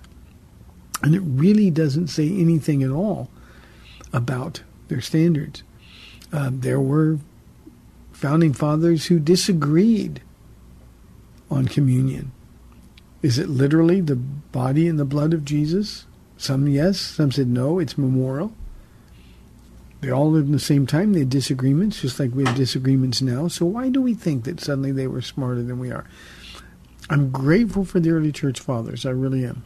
[1.02, 3.30] and it really doesn't say anything at all
[4.14, 5.64] about their standards.
[6.32, 7.20] Uh, there were
[8.12, 10.22] founding fathers who disagreed
[11.50, 12.32] on communion.
[13.22, 16.06] Is it literally the body and the blood of Jesus?
[16.38, 18.54] Some yes, some said no, it's memorial.
[20.02, 21.14] They all lived in the same time.
[21.14, 23.48] They had disagreements, just like we have disagreements now.
[23.48, 26.06] So why do we think that suddenly they were smarter than we are?
[27.10, 29.06] I'm grateful for the early church fathers.
[29.06, 29.64] I really am.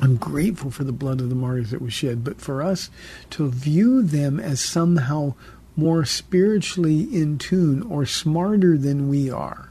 [0.00, 2.88] I'm grateful for the blood of the martyrs that was shed, but for us
[3.30, 5.34] to view them as somehow
[5.76, 9.70] more spiritually in tune or smarter than we are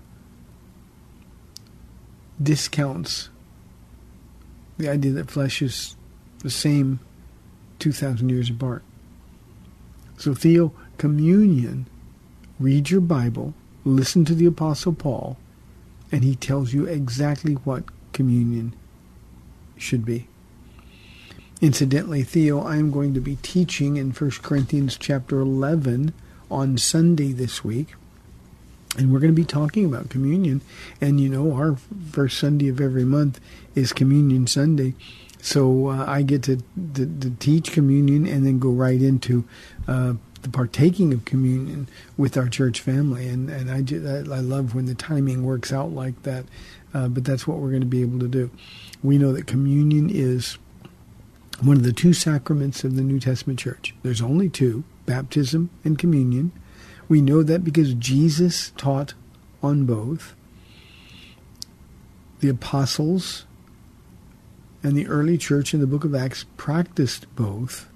[2.41, 3.29] discounts
[4.77, 5.95] the idea that flesh is
[6.39, 6.99] the same
[7.79, 8.83] 2,000 years apart.
[10.17, 11.87] So, Theo, communion,
[12.59, 13.53] read your Bible,
[13.83, 15.37] listen to the Apostle Paul,
[16.11, 18.73] and he tells you exactly what communion
[19.81, 20.27] should be.
[21.59, 26.13] Incidentally, Theo, I am going to be teaching in 1 Corinthians chapter 11
[26.51, 27.95] on Sunday this week.
[28.97, 30.61] And we're going to be talking about communion.
[31.01, 31.77] And you know, our
[32.11, 33.39] first Sunday of every month
[33.75, 34.93] is Communion Sunday.
[35.41, 36.57] So uh, I get to,
[36.95, 39.45] to, to, teach communion and then go right into
[39.87, 43.27] uh, the partaking of communion with our church family.
[43.27, 46.45] And, and I, just, I love when the timing works out like that.
[46.93, 48.49] Uh, but that's what we're going to be able to do.
[49.03, 50.57] We know that communion is
[51.61, 53.95] one of the two sacraments of the New Testament church.
[54.03, 56.51] There's only two baptism and communion.
[57.09, 59.13] We know that because Jesus taught
[59.63, 60.35] on both.
[62.39, 63.45] The apostles
[64.83, 67.89] and the early church in the book of Acts practiced both.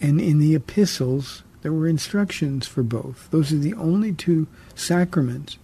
[0.00, 3.28] And in the epistles, there were instructions for both.
[3.30, 5.58] Those are the only two sacraments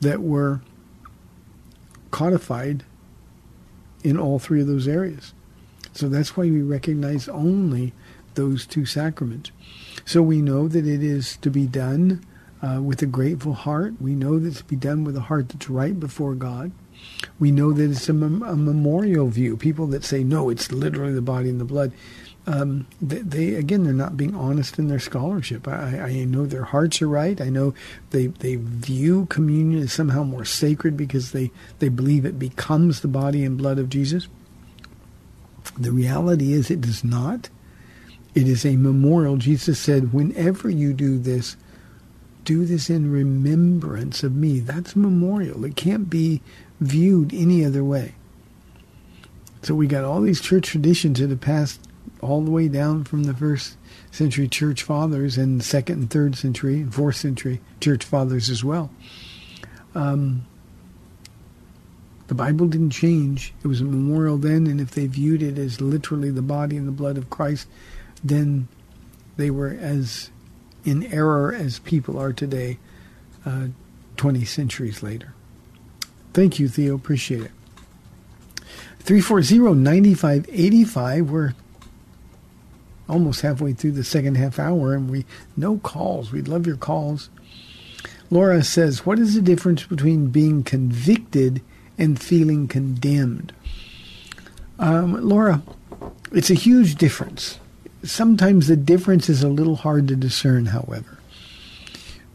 [0.00, 0.60] that were
[2.10, 2.84] codified
[4.02, 5.32] in all three of those areas.
[5.92, 7.92] So that's why we recognize only
[8.34, 9.50] those two sacraments.
[10.04, 12.24] So we know that it is to be done
[12.62, 13.94] uh, with a grateful heart.
[14.00, 16.72] We know that it's to be done with a heart that's right before God.
[17.38, 19.56] We know that it's a, mem- a memorial view.
[19.56, 21.92] People that say, no, it's literally the body and the blood.
[22.46, 25.68] Um, they, they, again, they're not being honest in their scholarship.
[25.68, 27.40] I, I know their hearts are right.
[27.40, 27.74] I know
[28.10, 33.08] they they view communion as somehow more sacred because they they believe it becomes the
[33.08, 34.26] body and blood of Jesus.
[35.78, 37.50] The reality is, it does not.
[38.34, 39.36] It is a memorial.
[39.36, 41.56] Jesus said, "Whenever you do this,
[42.44, 45.64] do this in remembrance of me." That's memorial.
[45.64, 46.40] It can't be
[46.80, 48.14] viewed any other way.
[49.62, 51.80] So we got all these church traditions that the passed
[52.20, 53.76] all the way down from the first
[54.10, 58.90] century church fathers and second and third century and fourth century church fathers as well.
[59.94, 60.46] Um,
[62.26, 63.54] the Bible didn't change.
[63.64, 66.86] It was a memorial then, and if they viewed it as literally the body and
[66.86, 67.66] the blood of Christ,
[68.22, 68.68] then
[69.36, 70.30] they were as
[70.84, 72.78] in error as people are today,
[73.44, 73.66] uh,
[74.16, 75.34] 20 centuries later.
[76.32, 76.94] Thank you, Theo.
[76.94, 77.50] Appreciate it.
[79.04, 81.26] 340-9585.
[81.26, 81.54] We're
[83.10, 86.32] almost halfway through the second half hour, and we no calls.
[86.32, 87.28] We'd love your calls.
[88.30, 91.60] Laura says, "What is the difference between being convicted
[91.98, 93.52] and feeling condemned?"
[94.78, 95.62] Um, Laura,
[96.32, 97.58] it's a huge difference.
[98.02, 100.66] Sometimes the difference is a little hard to discern.
[100.66, 101.18] However,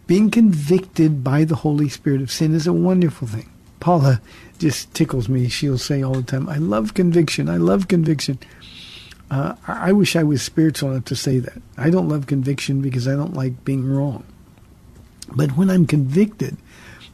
[0.05, 3.49] being convicted by the Holy Spirit of sin is a wonderful thing.
[3.80, 4.21] Paula
[4.59, 5.47] just tickles me.
[5.47, 7.49] She'll say all the time, "I love conviction.
[7.49, 8.38] I love conviction."
[9.30, 11.61] Uh, I wish I was spiritual enough to say that.
[11.78, 14.23] I don't love conviction because I don't like being wrong.
[15.36, 16.57] But when I'm convicted,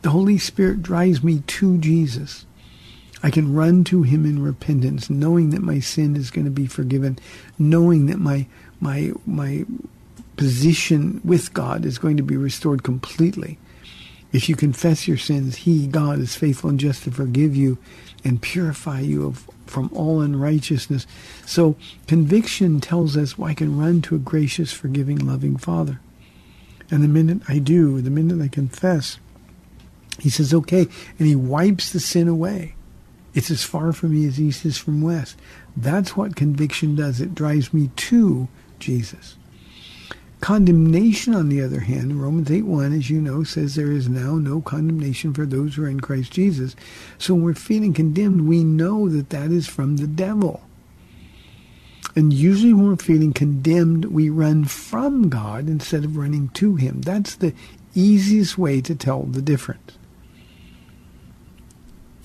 [0.02, 2.46] the Holy Spirit drives me to Jesus.
[3.24, 6.66] I can run to him in repentance, knowing that my sin is going to be
[6.66, 7.20] forgiven,
[7.60, 8.48] knowing that my
[8.80, 9.64] my my
[10.38, 13.60] position with God is going to be restored completely.
[14.34, 17.78] If you confess your sins, he, God, is faithful and just to forgive you
[18.24, 21.08] and purify you of, from all unrighteousness.
[21.46, 21.76] So
[22.08, 26.00] conviction tells us well, I can run to a gracious, forgiving, loving Father.
[26.92, 29.18] And the minute I do, the minute I confess,
[30.20, 32.76] he says, okay, and he wipes the sin away.
[33.34, 35.38] It's as far from me as east is from west.
[35.76, 37.22] That's what conviction does.
[37.22, 39.38] It drives me to Jesus.
[40.42, 44.36] Condemnation, on the other hand, Romans 8 1, as you know, says there is now
[44.36, 46.76] no condemnation for those who are in Christ Jesus.
[47.20, 50.62] So when we're feeling condemned, we know that that is from the devil.
[52.16, 57.02] And usually when we're feeling condemned, we run from God instead of running to Him.
[57.02, 57.54] That's the
[57.94, 59.98] easiest way to tell the difference.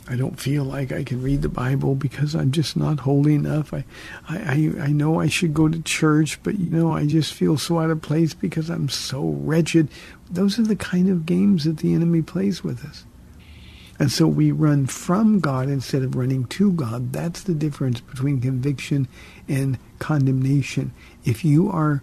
[0.09, 3.75] I don't feel like I can read the Bible because I'm just not holy enough.
[3.75, 3.85] I,
[4.29, 7.81] I, I know I should go to church, but you know, I just feel so
[7.81, 9.89] out of place because I'm so wretched.
[10.31, 13.05] Those are the kind of games that the enemy plays with us.
[13.99, 17.13] And so we run from God instead of running to God.
[17.13, 19.09] That's the difference between conviction
[19.49, 20.93] and condemnation.
[21.25, 22.03] If you are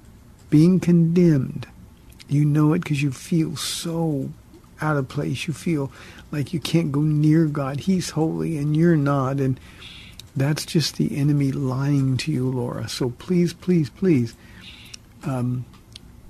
[0.50, 1.68] being condemned,
[2.28, 4.32] you know it because you feel so
[4.84, 5.48] out of place.
[5.48, 5.92] You feel
[6.32, 7.80] like you can't go near God.
[7.80, 9.40] He's holy and you're not.
[9.40, 9.60] And
[10.36, 12.88] that's just the enemy lying to you, Laura.
[12.90, 14.36] So please, please, please.
[15.24, 15.66] Um,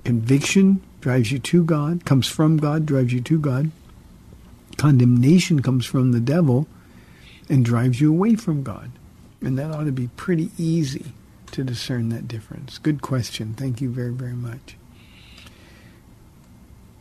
[0.04, 3.70] conviction drives you to God, comes from God, drives you to God.
[4.76, 6.66] Condemnation comes from the devil
[7.48, 8.90] and drives you away from God.
[9.40, 11.12] And that ought to be pretty easy
[11.52, 12.78] to discern that difference.
[12.78, 13.54] Good question.
[13.54, 14.76] Thank you very, very much.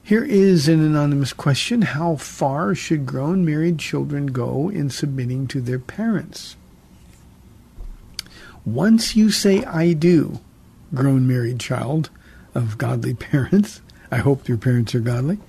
[0.05, 1.81] Here is an anonymous question.
[1.81, 6.57] How far should grown married children go in submitting to their parents?
[8.65, 10.41] Once you say, I do,
[10.93, 12.09] grown married child
[12.53, 13.81] of godly parents,
[14.11, 15.39] I hope your parents are godly,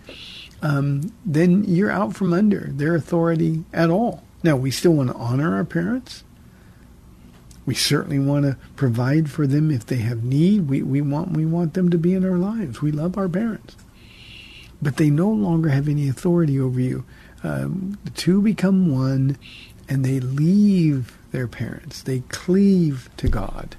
[0.62, 4.22] um, then you're out from under their authority at all.
[4.44, 6.22] Now, we still want to honor our parents.
[7.66, 10.68] We certainly want to provide for them if they have need.
[10.68, 12.80] We, we, want, we want them to be in our lives.
[12.80, 13.74] We love our parents
[14.84, 17.04] but they no longer have any authority over you.
[17.44, 19.36] um, the two become one,
[19.88, 22.02] and they leave their parents.
[22.02, 23.76] They cleave to God.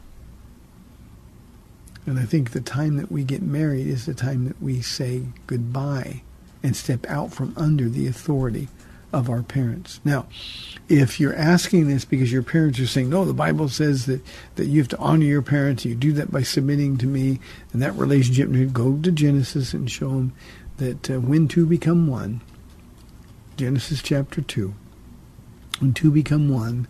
[2.05, 5.23] And I think the time that we get married is the time that we say
[5.47, 6.21] goodbye
[6.61, 8.67] and step out from under the authority
[9.11, 9.99] of our parents.
[10.05, 10.27] Now,
[10.87, 14.21] if you're asking this because your parents are saying, no, the Bible says that,
[14.55, 17.39] that you have to honor your parents, you do that by submitting to me,
[17.73, 20.33] and that relationship, go to Genesis and show them
[20.77, 22.41] that uh, when two become one,
[23.57, 24.73] Genesis chapter 2,
[25.79, 26.87] when two become one,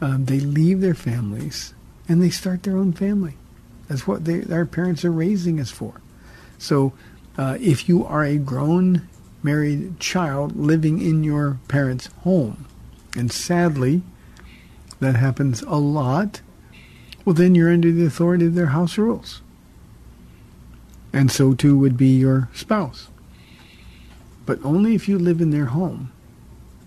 [0.00, 1.74] um, they leave their families
[2.08, 3.34] and they start their own family.
[3.88, 6.00] That's what they, parents are raising us for.
[6.58, 6.92] So
[7.36, 9.08] uh, if you are a grown
[9.42, 12.66] married child living in your parents' home,
[13.16, 14.02] and sadly,
[15.00, 16.40] that happens a lot,
[17.24, 19.42] well, then you're under the authority of their house rules.
[21.12, 23.08] And so too would be your spouse.
[24.48, 26.10] But only if you live in their home.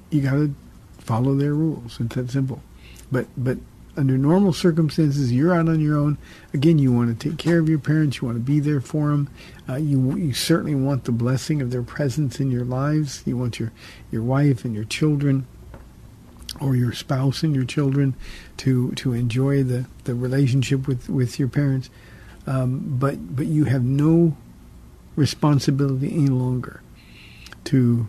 [0.09, 0.55] You got to
[0.97, 1.99] follow their rules.
[1.99, 2.64] It's that simple.
[3.12, 3.59] But but
[3.95, 6.18] under normal circumstances, you're out on your own.
[6.55, 8.20] Again, you want to take care of your parents.
[8.20, 9.30] You want to be there for them.
[9.70, 13.22] Uh, you you certainly want the blessing of their presence in your lives.
[13.28, 13.72] You want your
[14.09, 15.45] your wife and your children,
[16.59, 18.16] or your spouse and your children,
[18.57, 21.91] to to enjoy the, the relationship with, with your parents.
[22.47, 24.36] Um, but but you have no
[25.16, 26.82] responsibility any longer
[27.66, 28.07] to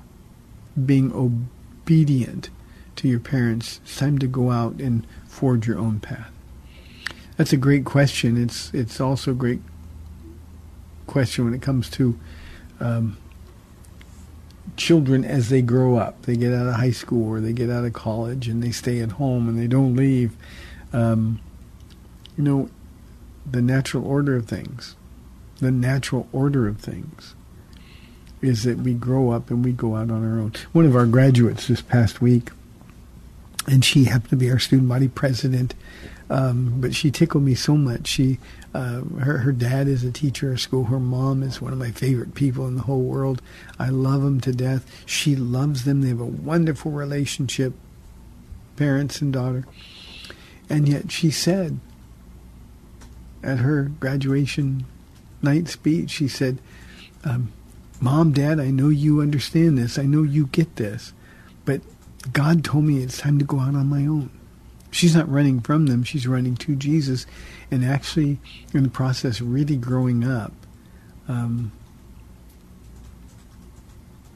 [0.86, 2.50] being obedient
[2.96, 3.80] to your parents.
[3.84, 6.30] It's time to go out and forge your own path?
[7.36, 8.40] That's a great question.
[8.40, 9.61] It's it's also a great
[11.07, 12.18] question when it comes to
[12.78, 13.16] um,
[14.76, 16.22] children as they grow up.
[16.22, 19.00] They get out of high school or they get out of college and they stay
[19.00, 20.36] at home and they don't leave.
[20.92, 21.40] Um,
[22.36, 22.68] you know,
[23.50, 24.94] the natural order of things,
[25.59, 27.34] the natural order of things
[28.43, 30.53] is that we grow up and we go out on our own.
[30.72, 32.51] One of our graduates this past week
[33.66, 35.74] and she happened to be our student body president.
[36.30, 38.07] Um, but she tickled me so much.
[38.07, 38.38] She,
[38.74, 40.84] uh, her, her dad is a teacher at school.
[40.84, 43.43] Her mom is one of my favorite people in the whole world.
[43.78, 44.86] I love them to death.
[45.05, 46.01] She loves them.
[46.01, 47.74] They have a wonderful relationship,
[48.76, 49.66] parents and daughter.
[50.70, 51.78] And yet she said
[53.43, 54.86] at her graduation
[55.43, 56.59] night speech, she said,
[57.24, 57.53] um,
[58.03, 59.96] Mom, Dad, I know you understand this.
[59.96, 61.12] I know you get this.
[61.64, 61.82] But
[62.32, 64.28] God told me it's time to go out on my own.
[64.90, 67.26] She's not running from them, she's running to Jesus
[67.70, 68.40] and actually,
[68.74, 70.53] in the process, really growing up
[71.28, 71.70] um,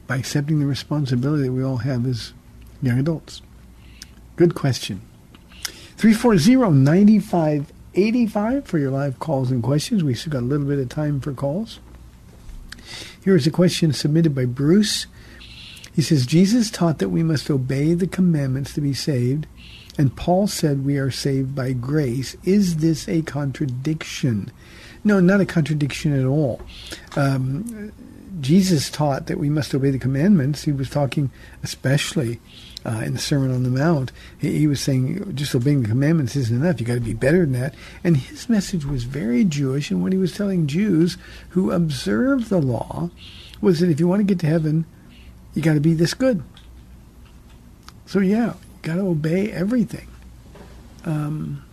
[0.07, 2.33] by accepting the responsibility that we all have as
[2.81, 3.43] young adults.
[4.37, 5.01] Good question.
[5.97, 10.05] 340-9585 for your live calls and questions.
[10.05, 11.81] We still got a little bit of time for calls.
[13.23, 15.07] Here is a question submitted by Bruce.
[15.93, 19.47] He says, Jesus taught that we must obey the commandments to be saved,
[19.97, 22.35] and Paul said we are saved by grace.
[22.43, 24.51] Is this a contradiction?
[25.03, 26.61] No, not a contradiction at all.
[27.15, 27.91] Um,
[28.39, 30.63] Jesus taught that we must obey the commandments.
[30.63, 31.31] He was talking
[31.63, 32.39] especially
[32.87, 34.11] uh, in the Sermon on the Mount.
[34.37, 36.79] He, he, was saying just obeying the commandments isn't enough.
[36.79, 37.75] You got to be better than that.
[38.03, 39.91] And his message was very Jewish.
[39.91, 41.17] And what he was telling Jews
[41.49, 43.09] who observe the law
[43.59, 44.85] was that if you want to get to heaven,
[45.53, 46.43] you got to be this good.
[48.05, 50.07] So yeah, you got to obey everything.
[51.03, 51.63] Um,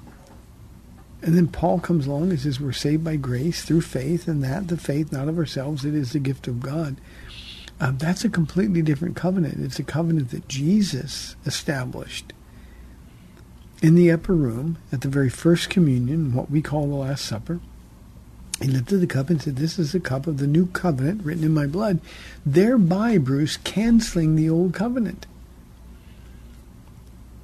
[1.22, 4.68] and then Paul comes along and says, We're saved by grace through faith, and that
[4.68, 6.96] the faith not of ourselves, it is the gift of God.
[7.84, 9.62] Um, that's a completely different covenant.
[9.62, 12.32] It's a covenant that Jesus established
[13.82, 17.60] in the upper room at the very first communion, what we call the Last Supper.
[18.62, 21.44] He lifted the cup and said, This is the cup of the new covenant written
[21.44, 22.00] in my blood,
[22.46, 25.26] thereby, Bruce, canceling the old covenant.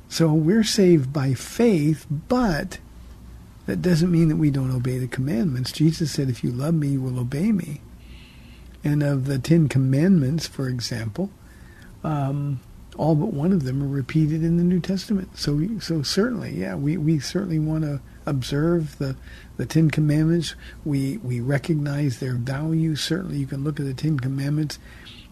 [0.08, 2.78] So we're saved by faith, but
[3.66, 5.70] that doesn't mean that we don't obey the commandments.
[5.70, 7.82] Jesus said, If you love me, you will obey me.
[8.82, 11.30] And of the Ten Commandments, for example,
[12.02, 12.60] um,
[12.96, 15.36] all but one of them are repeated in the New Testament.
[15.38, 19.16] So, so certainly, yeah, we, we certainly want to observe the,
[19.56, 20.54] the Ten Commandments.
[20.84, 22.96] We, we recognize their value.
[22.96, 24.78] Certainly, you can look at the Ten Commandments,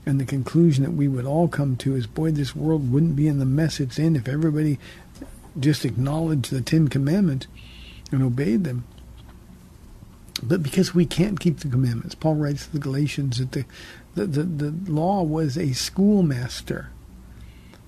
[0.07, 3.29] and the conclusion that we would all come to is, boy, this world wouldn't be
[3.29, 4.79] in the mess it's in if everybody
[5.59, 7.47] just acknowledged the Ten Commandments
[8.13, 8.85] and obeyed them.
[10.43, 13.65] But because we can't keep the commandments, Paul writes to the Galatians that the,
[14.15, 16.91] the, the, the law was a schoolmaster,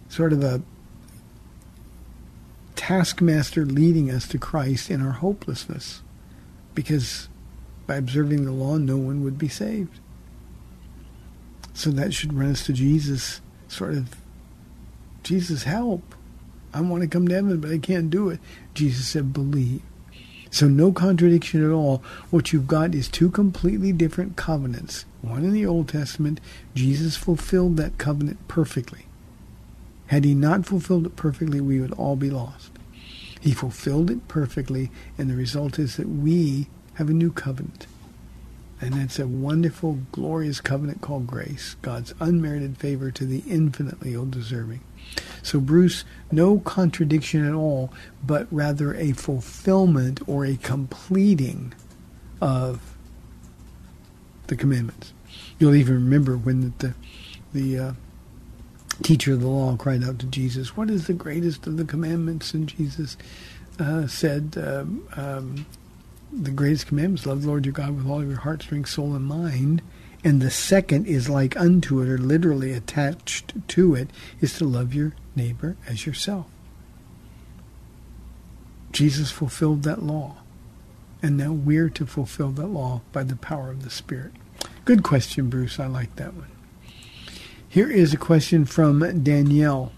[0.08, 0.62] sort of a
[2.76, 6.02] taskmaster leading us to Christ in our hopelessness
[6.74, 7.28] because
[7.86, 10.00] by observing the law, no one would be saved.
[11.74, 14.16] So that should run us to Jesus sort of
[15.22, 16.14] Jesus, help.
[16.72, 18.40] I want to come to heaven, but I can't do it.
[18.74, 19.82] Jesus said, believe.
[20.50, 22.02] So no contradiction at all.
[22.30, 25.04] What you've got is two completely different covenants.
[25.22, 26.40] One in the Old Testament,
[26.74, 29.06] Jesus fulfilled that covenant perfectly.
[30.08, 32.72] Had he not fulfilled it perfectly, we would all be lost.
[33.40, 37.86] He fulfilled it perfectly, and the result is that we have a new covenant.
[38.80, 44.80] And it's a wonderful, glorious covenant called grace, God's unmerited favor to the infinitely deserving.
[45.42, 47.92] So, Bruce, no contradiction at all,
[48.24, 51.72] but rather a fulfillment or a completing
[52.40, 52.96] of
[54.46, 55.12] the commandments.
[55.58, 56.94] You'll even remember when the
[57.52, 57.92] the uh,
[59.02, 62.54] teacher of the law cried out to Jesus, "What is the greatest of the commandments?"
[62.54, 63.16] And Jesus
[63.78, 65.66] uh, said, um, um,
[66.32, 69.24] "The greatest commandments: love the Lord your God with all your heart, strength, soul, and
[69.24, 69.82] mind."
[70.22, 74.10] And the second is like unto it, or literally attached to it,
[74.40, 76.46] is to love your neighbor as yourself.
[78.92, 80.36] Jesus fulfilled that law.
[81.22, 84.32] And now we're to fulfill that law by the power of the Spirit.
[84.84, 85.78] Good question, Bruce.
[85.78, 86.50] I like that one.
[87.68, 89.92] Here is a question from Danielle.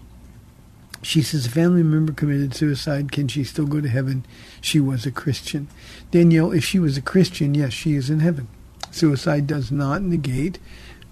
[1.01, 3.11] She says, a family member committed suicide.
[3.11, 4.25] Can she still go to heaven?
[4.61, 5.67] She was a Christian.
[6.11, 8.47] Danielle, if she was a Christian, yes, she is in heaven.
[8.93, 10.59] Suicide does not negate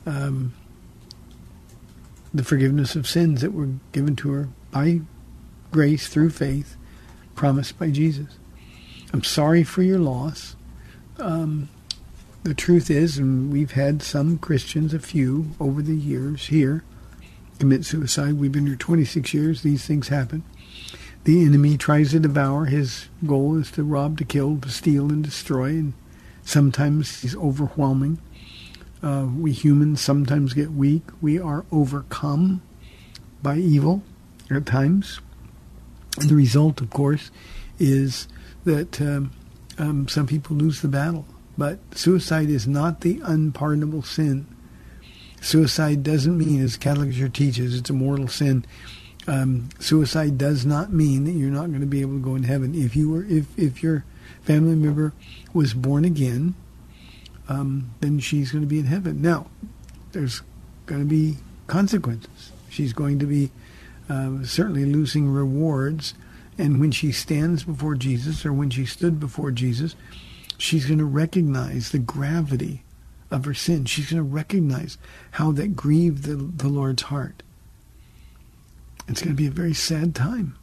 [0.05, 0.53] um,
[2.33, 5.01] the forgiveness of sins that were given to her by
[5.71, 6.77] grace through faith,
[7.35, 8.37] promised by Jesus.
[9.13, 10.55] I'm sorry for your loss.
[11.19, 11.69] Um,
[12.43, 16.83] the truth is, and we've had some Christians, a few over the years here,
[17.59, 18.33] commit suicide.
[18.33, 19.61] We've been here 26 years.
[19.61, 20.43] These things happen.
[21.23, 22.65] The enemy tries to devour.
[22.65, 25.69] His goal is to rob, to kill, to steal, and destroy.
[25.69, 25.93] And
[26.51, 28.19] sometimes he's overwhelming.
[29.01, 31.03] Uh, we humans sometimes get weak.
[31.21, 32.61] We are overcome
[33.41, 34.03] by evil
[34.51, 35.21] at times.
[36.19, 37.31] And the result, of course,
[37.79, 38.27] is
[38.65, 39.31] that um,
[39.77, 41.25] um, some people lose the battle.
[41.57, 44.45] But suicide is not the unpardonable sin.
[45.41, 48.65] Suicide doesn't mean, as Catholic Church teaches, it's a mortal sin.
[49.27, 52.43] Um, suicide does not mean that you're not going to be able to go in
[52.43, 52.75] heaven.
[52.75, 54.03] If you were, if if your
[54.51, 55.13] family member
[55.53, 56.53] was born again,
[57.47, 59.21] um, then she's going to be in heaven.
[59.21, 59.47] Now,
[60.11, 60.41] there's
[60.87, 61.37] going to be
[61.67, 62.51] consequences.
[62.69, 63.49] She's going to be
[64.09, 66.15] uh, certainly losing rewards.
[66.57, 69.95] And when she stands before Jesus, or when she stood before Jesus,
[70.57, 72.83] she's going to recognize the gravity
[73.31, 73.85] of her sin.
[73.85, 74.97] She's going to recognize
[75.31, 77.41] how that grieved the, the Lord's heart.
[79.07, 80.57] It's going to be a very sad time.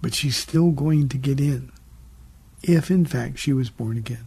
[0.00, 1.72] But she's still going to get in
[2.62, 4.26] if, in fact, she was born again.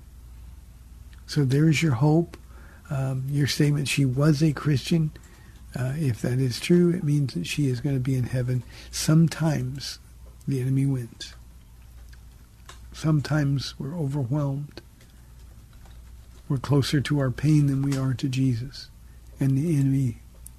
[1.26, 2.38] So there's your hope.
[2.90, 5.12] Um, your statement, she was a Christian.
[5.74, 8.64] Uh, if that is true, it means that she is going to be in heaven.
[8.92, 10.00] Sometimes
[10.48, 11.34] the enemy wins.
[12.92, 14.82] Sometimes we're overwhelmed.
[16.50, 18.90] We're closer to our pain than we are to Jesus.
[19.40, 20.18] And the enemy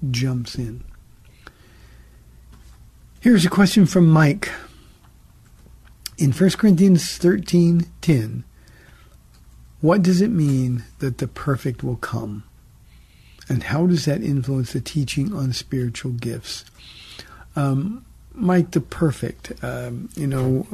[0.09, 0.83] jumps in.
[3.21, 4.51] Here's a question from Mike.
[6.17, 8.43] In 1 Corinthians 13:10,
[9.81, 12.43] what does it mean that the perfect will come?
[13.49, 16.65] And how does that influence the teaching on spiritual gifts?
[17.55, 20.65] Um, Mike, the perfect, um, you know,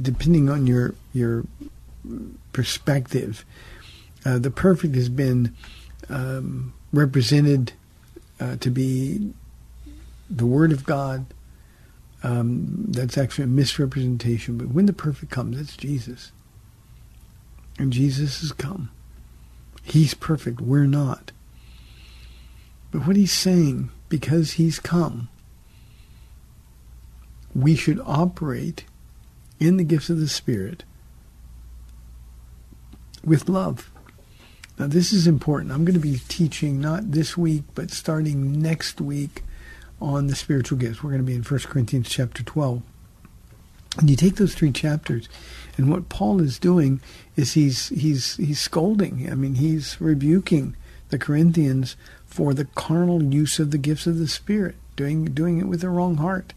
[0.00, 1.44] depending on your your
[2.52, 3.44] perspective,
[4.24, 5.54] uh, the perfect has been
[6.08, 7.72] um, represented
[8.40, 9.32] uh, to be
[10.30, 11.26] the Word of God.
[12.22, 14.58] Um, that's actually a misrepresentation.
[14.58, 16.32] But when the perfect comes, it's Jesus.
[17.78, 18.90] And Jesus has come.
[19.84, 20.60] He's perfect.
[20.60, 21.32] We're not.
[22.90, 25.28] But what he's saying, because he's come,
[27.54, 28.84] we should operate
[29.60, 30.84] in the gifts of the Spirit
[33.24, 33.90] with love.
[34.78, 35.72] Now, this is important.
[35.72, 39.42] I'm going to be teaching not this week, but starting next week
[40.00, 41.02] on the spiritual gifts.
[41.02, 42.82] We're going to be in 1 Corinthians chapter 12.
[43.98, 45.28] And you take those three chapters,
[45.76, 47.00] and what Paul is doing
[47.36, 49.28] is he's he's he's scolding.
[49.28, 50.76] I mean, he's rebuking
[51.08, 55.66] the Corinthians for the carnal use of the gifts of the Spirit, doing doing it
[55.66, 56.52] with the wrong heart.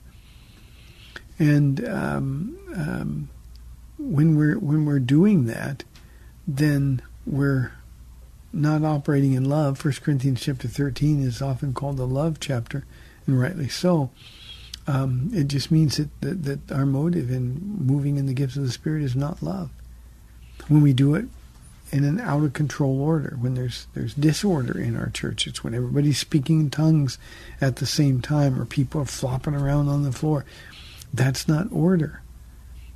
[1.39, 3.29] And um, um,
[3.97, 5.83] when we're when we're doing that,
[6.47, 7.71] then we're
[8.53, 9.79] not operating in love.
[9.79, 12.85] First Corinthians chapter thirteen is often called the love chapter,
[13.27, 14.09] and rightly so.
[14.87, 18.63] Um, it just means that, that that our motive in moving in the gifts of
[18.63, 19.69] the Spirit is not love.
[20.67, 21.25] When we do it
[21.91, 25.45] in an out of control order, when there's there's disorder in our church.
[25.45, 27.17] It's when everybody's speaking in tongues
[27.59, 30.45] at the same time, or people are flopping around on the floor.
[31.13, 32.21] That's not order,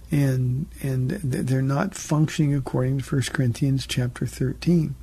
[0.09, 4.95] and and they're not functioning according to 1 Corinthians chapter 13.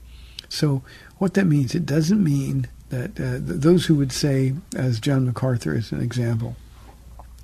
[0.48, 0.82] So
[1.18, 5.74] what that means, it doesn't mean that uh, those who would say, as John MacArthur
[5.74, 6.56] is an example,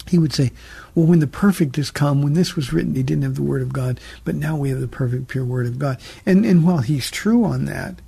[0.07, 0.53] he would say,
[0.95, 3.63] well, when the perfect has come, when this was written, he didn't have the Word
[3.63, 5.99] of God, but now we have the perfect, pure Word of God.
[6.27, 8.01] And, and while he's true on that,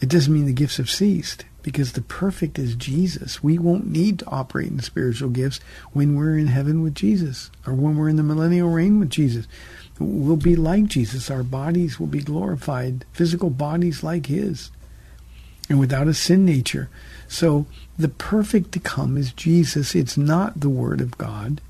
[0.00, 3.42] it doesn't mean the gifts have ceased because the perfect is Jesus.
[3.42, 5.60] We won't need to operate in spiritual gifts
[5.92, 9.46] when we're in heaven with Jesus or when we're in the millennial reign with Jesus.
[10.00, 11.30] We'll be like Jesus.
[11.30, 14.72] Our bodies will be glorified, physical bodies like his,
[15.68, 16.88] and without a sin nature.
[17.28, 17.66] So
[17.98, 19.94] the perfect to come is Jesus.
[19.94, 21.60] It's not the Word of God.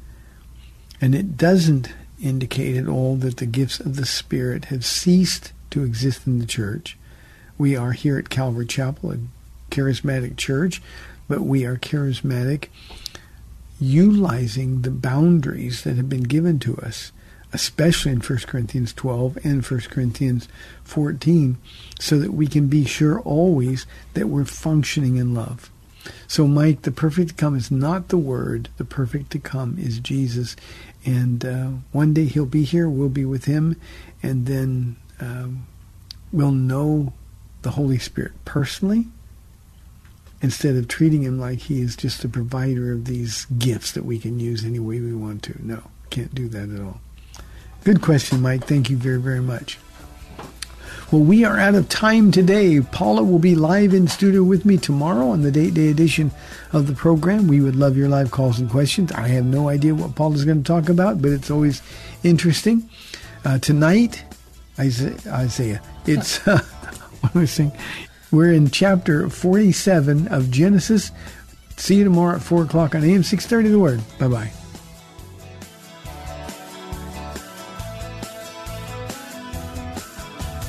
[1.01, 1.93] And it doesn't
[2.23, 6.47] indicate at all that the gifts of the Spirit have ceased to exist in the
[6.47, 6.97] church.
[7.59, 9.19] We are here at Calvary Chapel, a
[9.71, 10.83] charismatic church,
[11.29, 12.69] but we are charismatic
[13.81, 17.13] utilizing the boundaries that have been given to us,
[17.55, 20.49] especially in 1 Corinthians 12 and 1 Corinthians
[20.83, 21.57] 14,
[22.01, 25.71] so that we can be sure always that we're functioning in love.
[26.27, 28.69] So, Mike, the perfect to come is not the Word.
[28.77, 30.57] The perfect to come is Jesus.
[31.07, 32.89] And uh, one day he'll be here.
[32.89, 33.81] We'll be with him.
[34.23, 35.67] And then um,
[36.33, 37.13] we'll know
[37.63, 39.07] the Holy Spirit personally
[40.43, 44.19] instead of treating him like he is just a provider of these gifts that we
[44.19, 45.67] can use any way we want to.
[45.67, 47.01] No, can't do that at all.
[47.85, 48.65] Good question, Mike.
[48.65, 49.79] Thank you very, very much.
[51.13, 52.81] Well, we are out of time today.
[52.81, 56.33] Paula will be live in studio with me tomorrow on the date day edition
[56.73, 57.47] of the program.
[57.47, 59.13] We would love your live calls and questions.
[59.13, 61.83] I have no idea what Paula's going to talk about, but it's always
[62.23, 62.89] interesting.
[63.45, 64.25] Uh, tonight,
[64.79, 66.59] Isaiah, Isaiah it's, uh,
[67.21, 67.73] what I saying?
[68.31, 71.13] We're in chapter 47 of Genesis.
[71.77, 74.01] See you tomorrow at 4 o'clock on AM 630 The Word.
[74.19, 74.64] Bye-bye.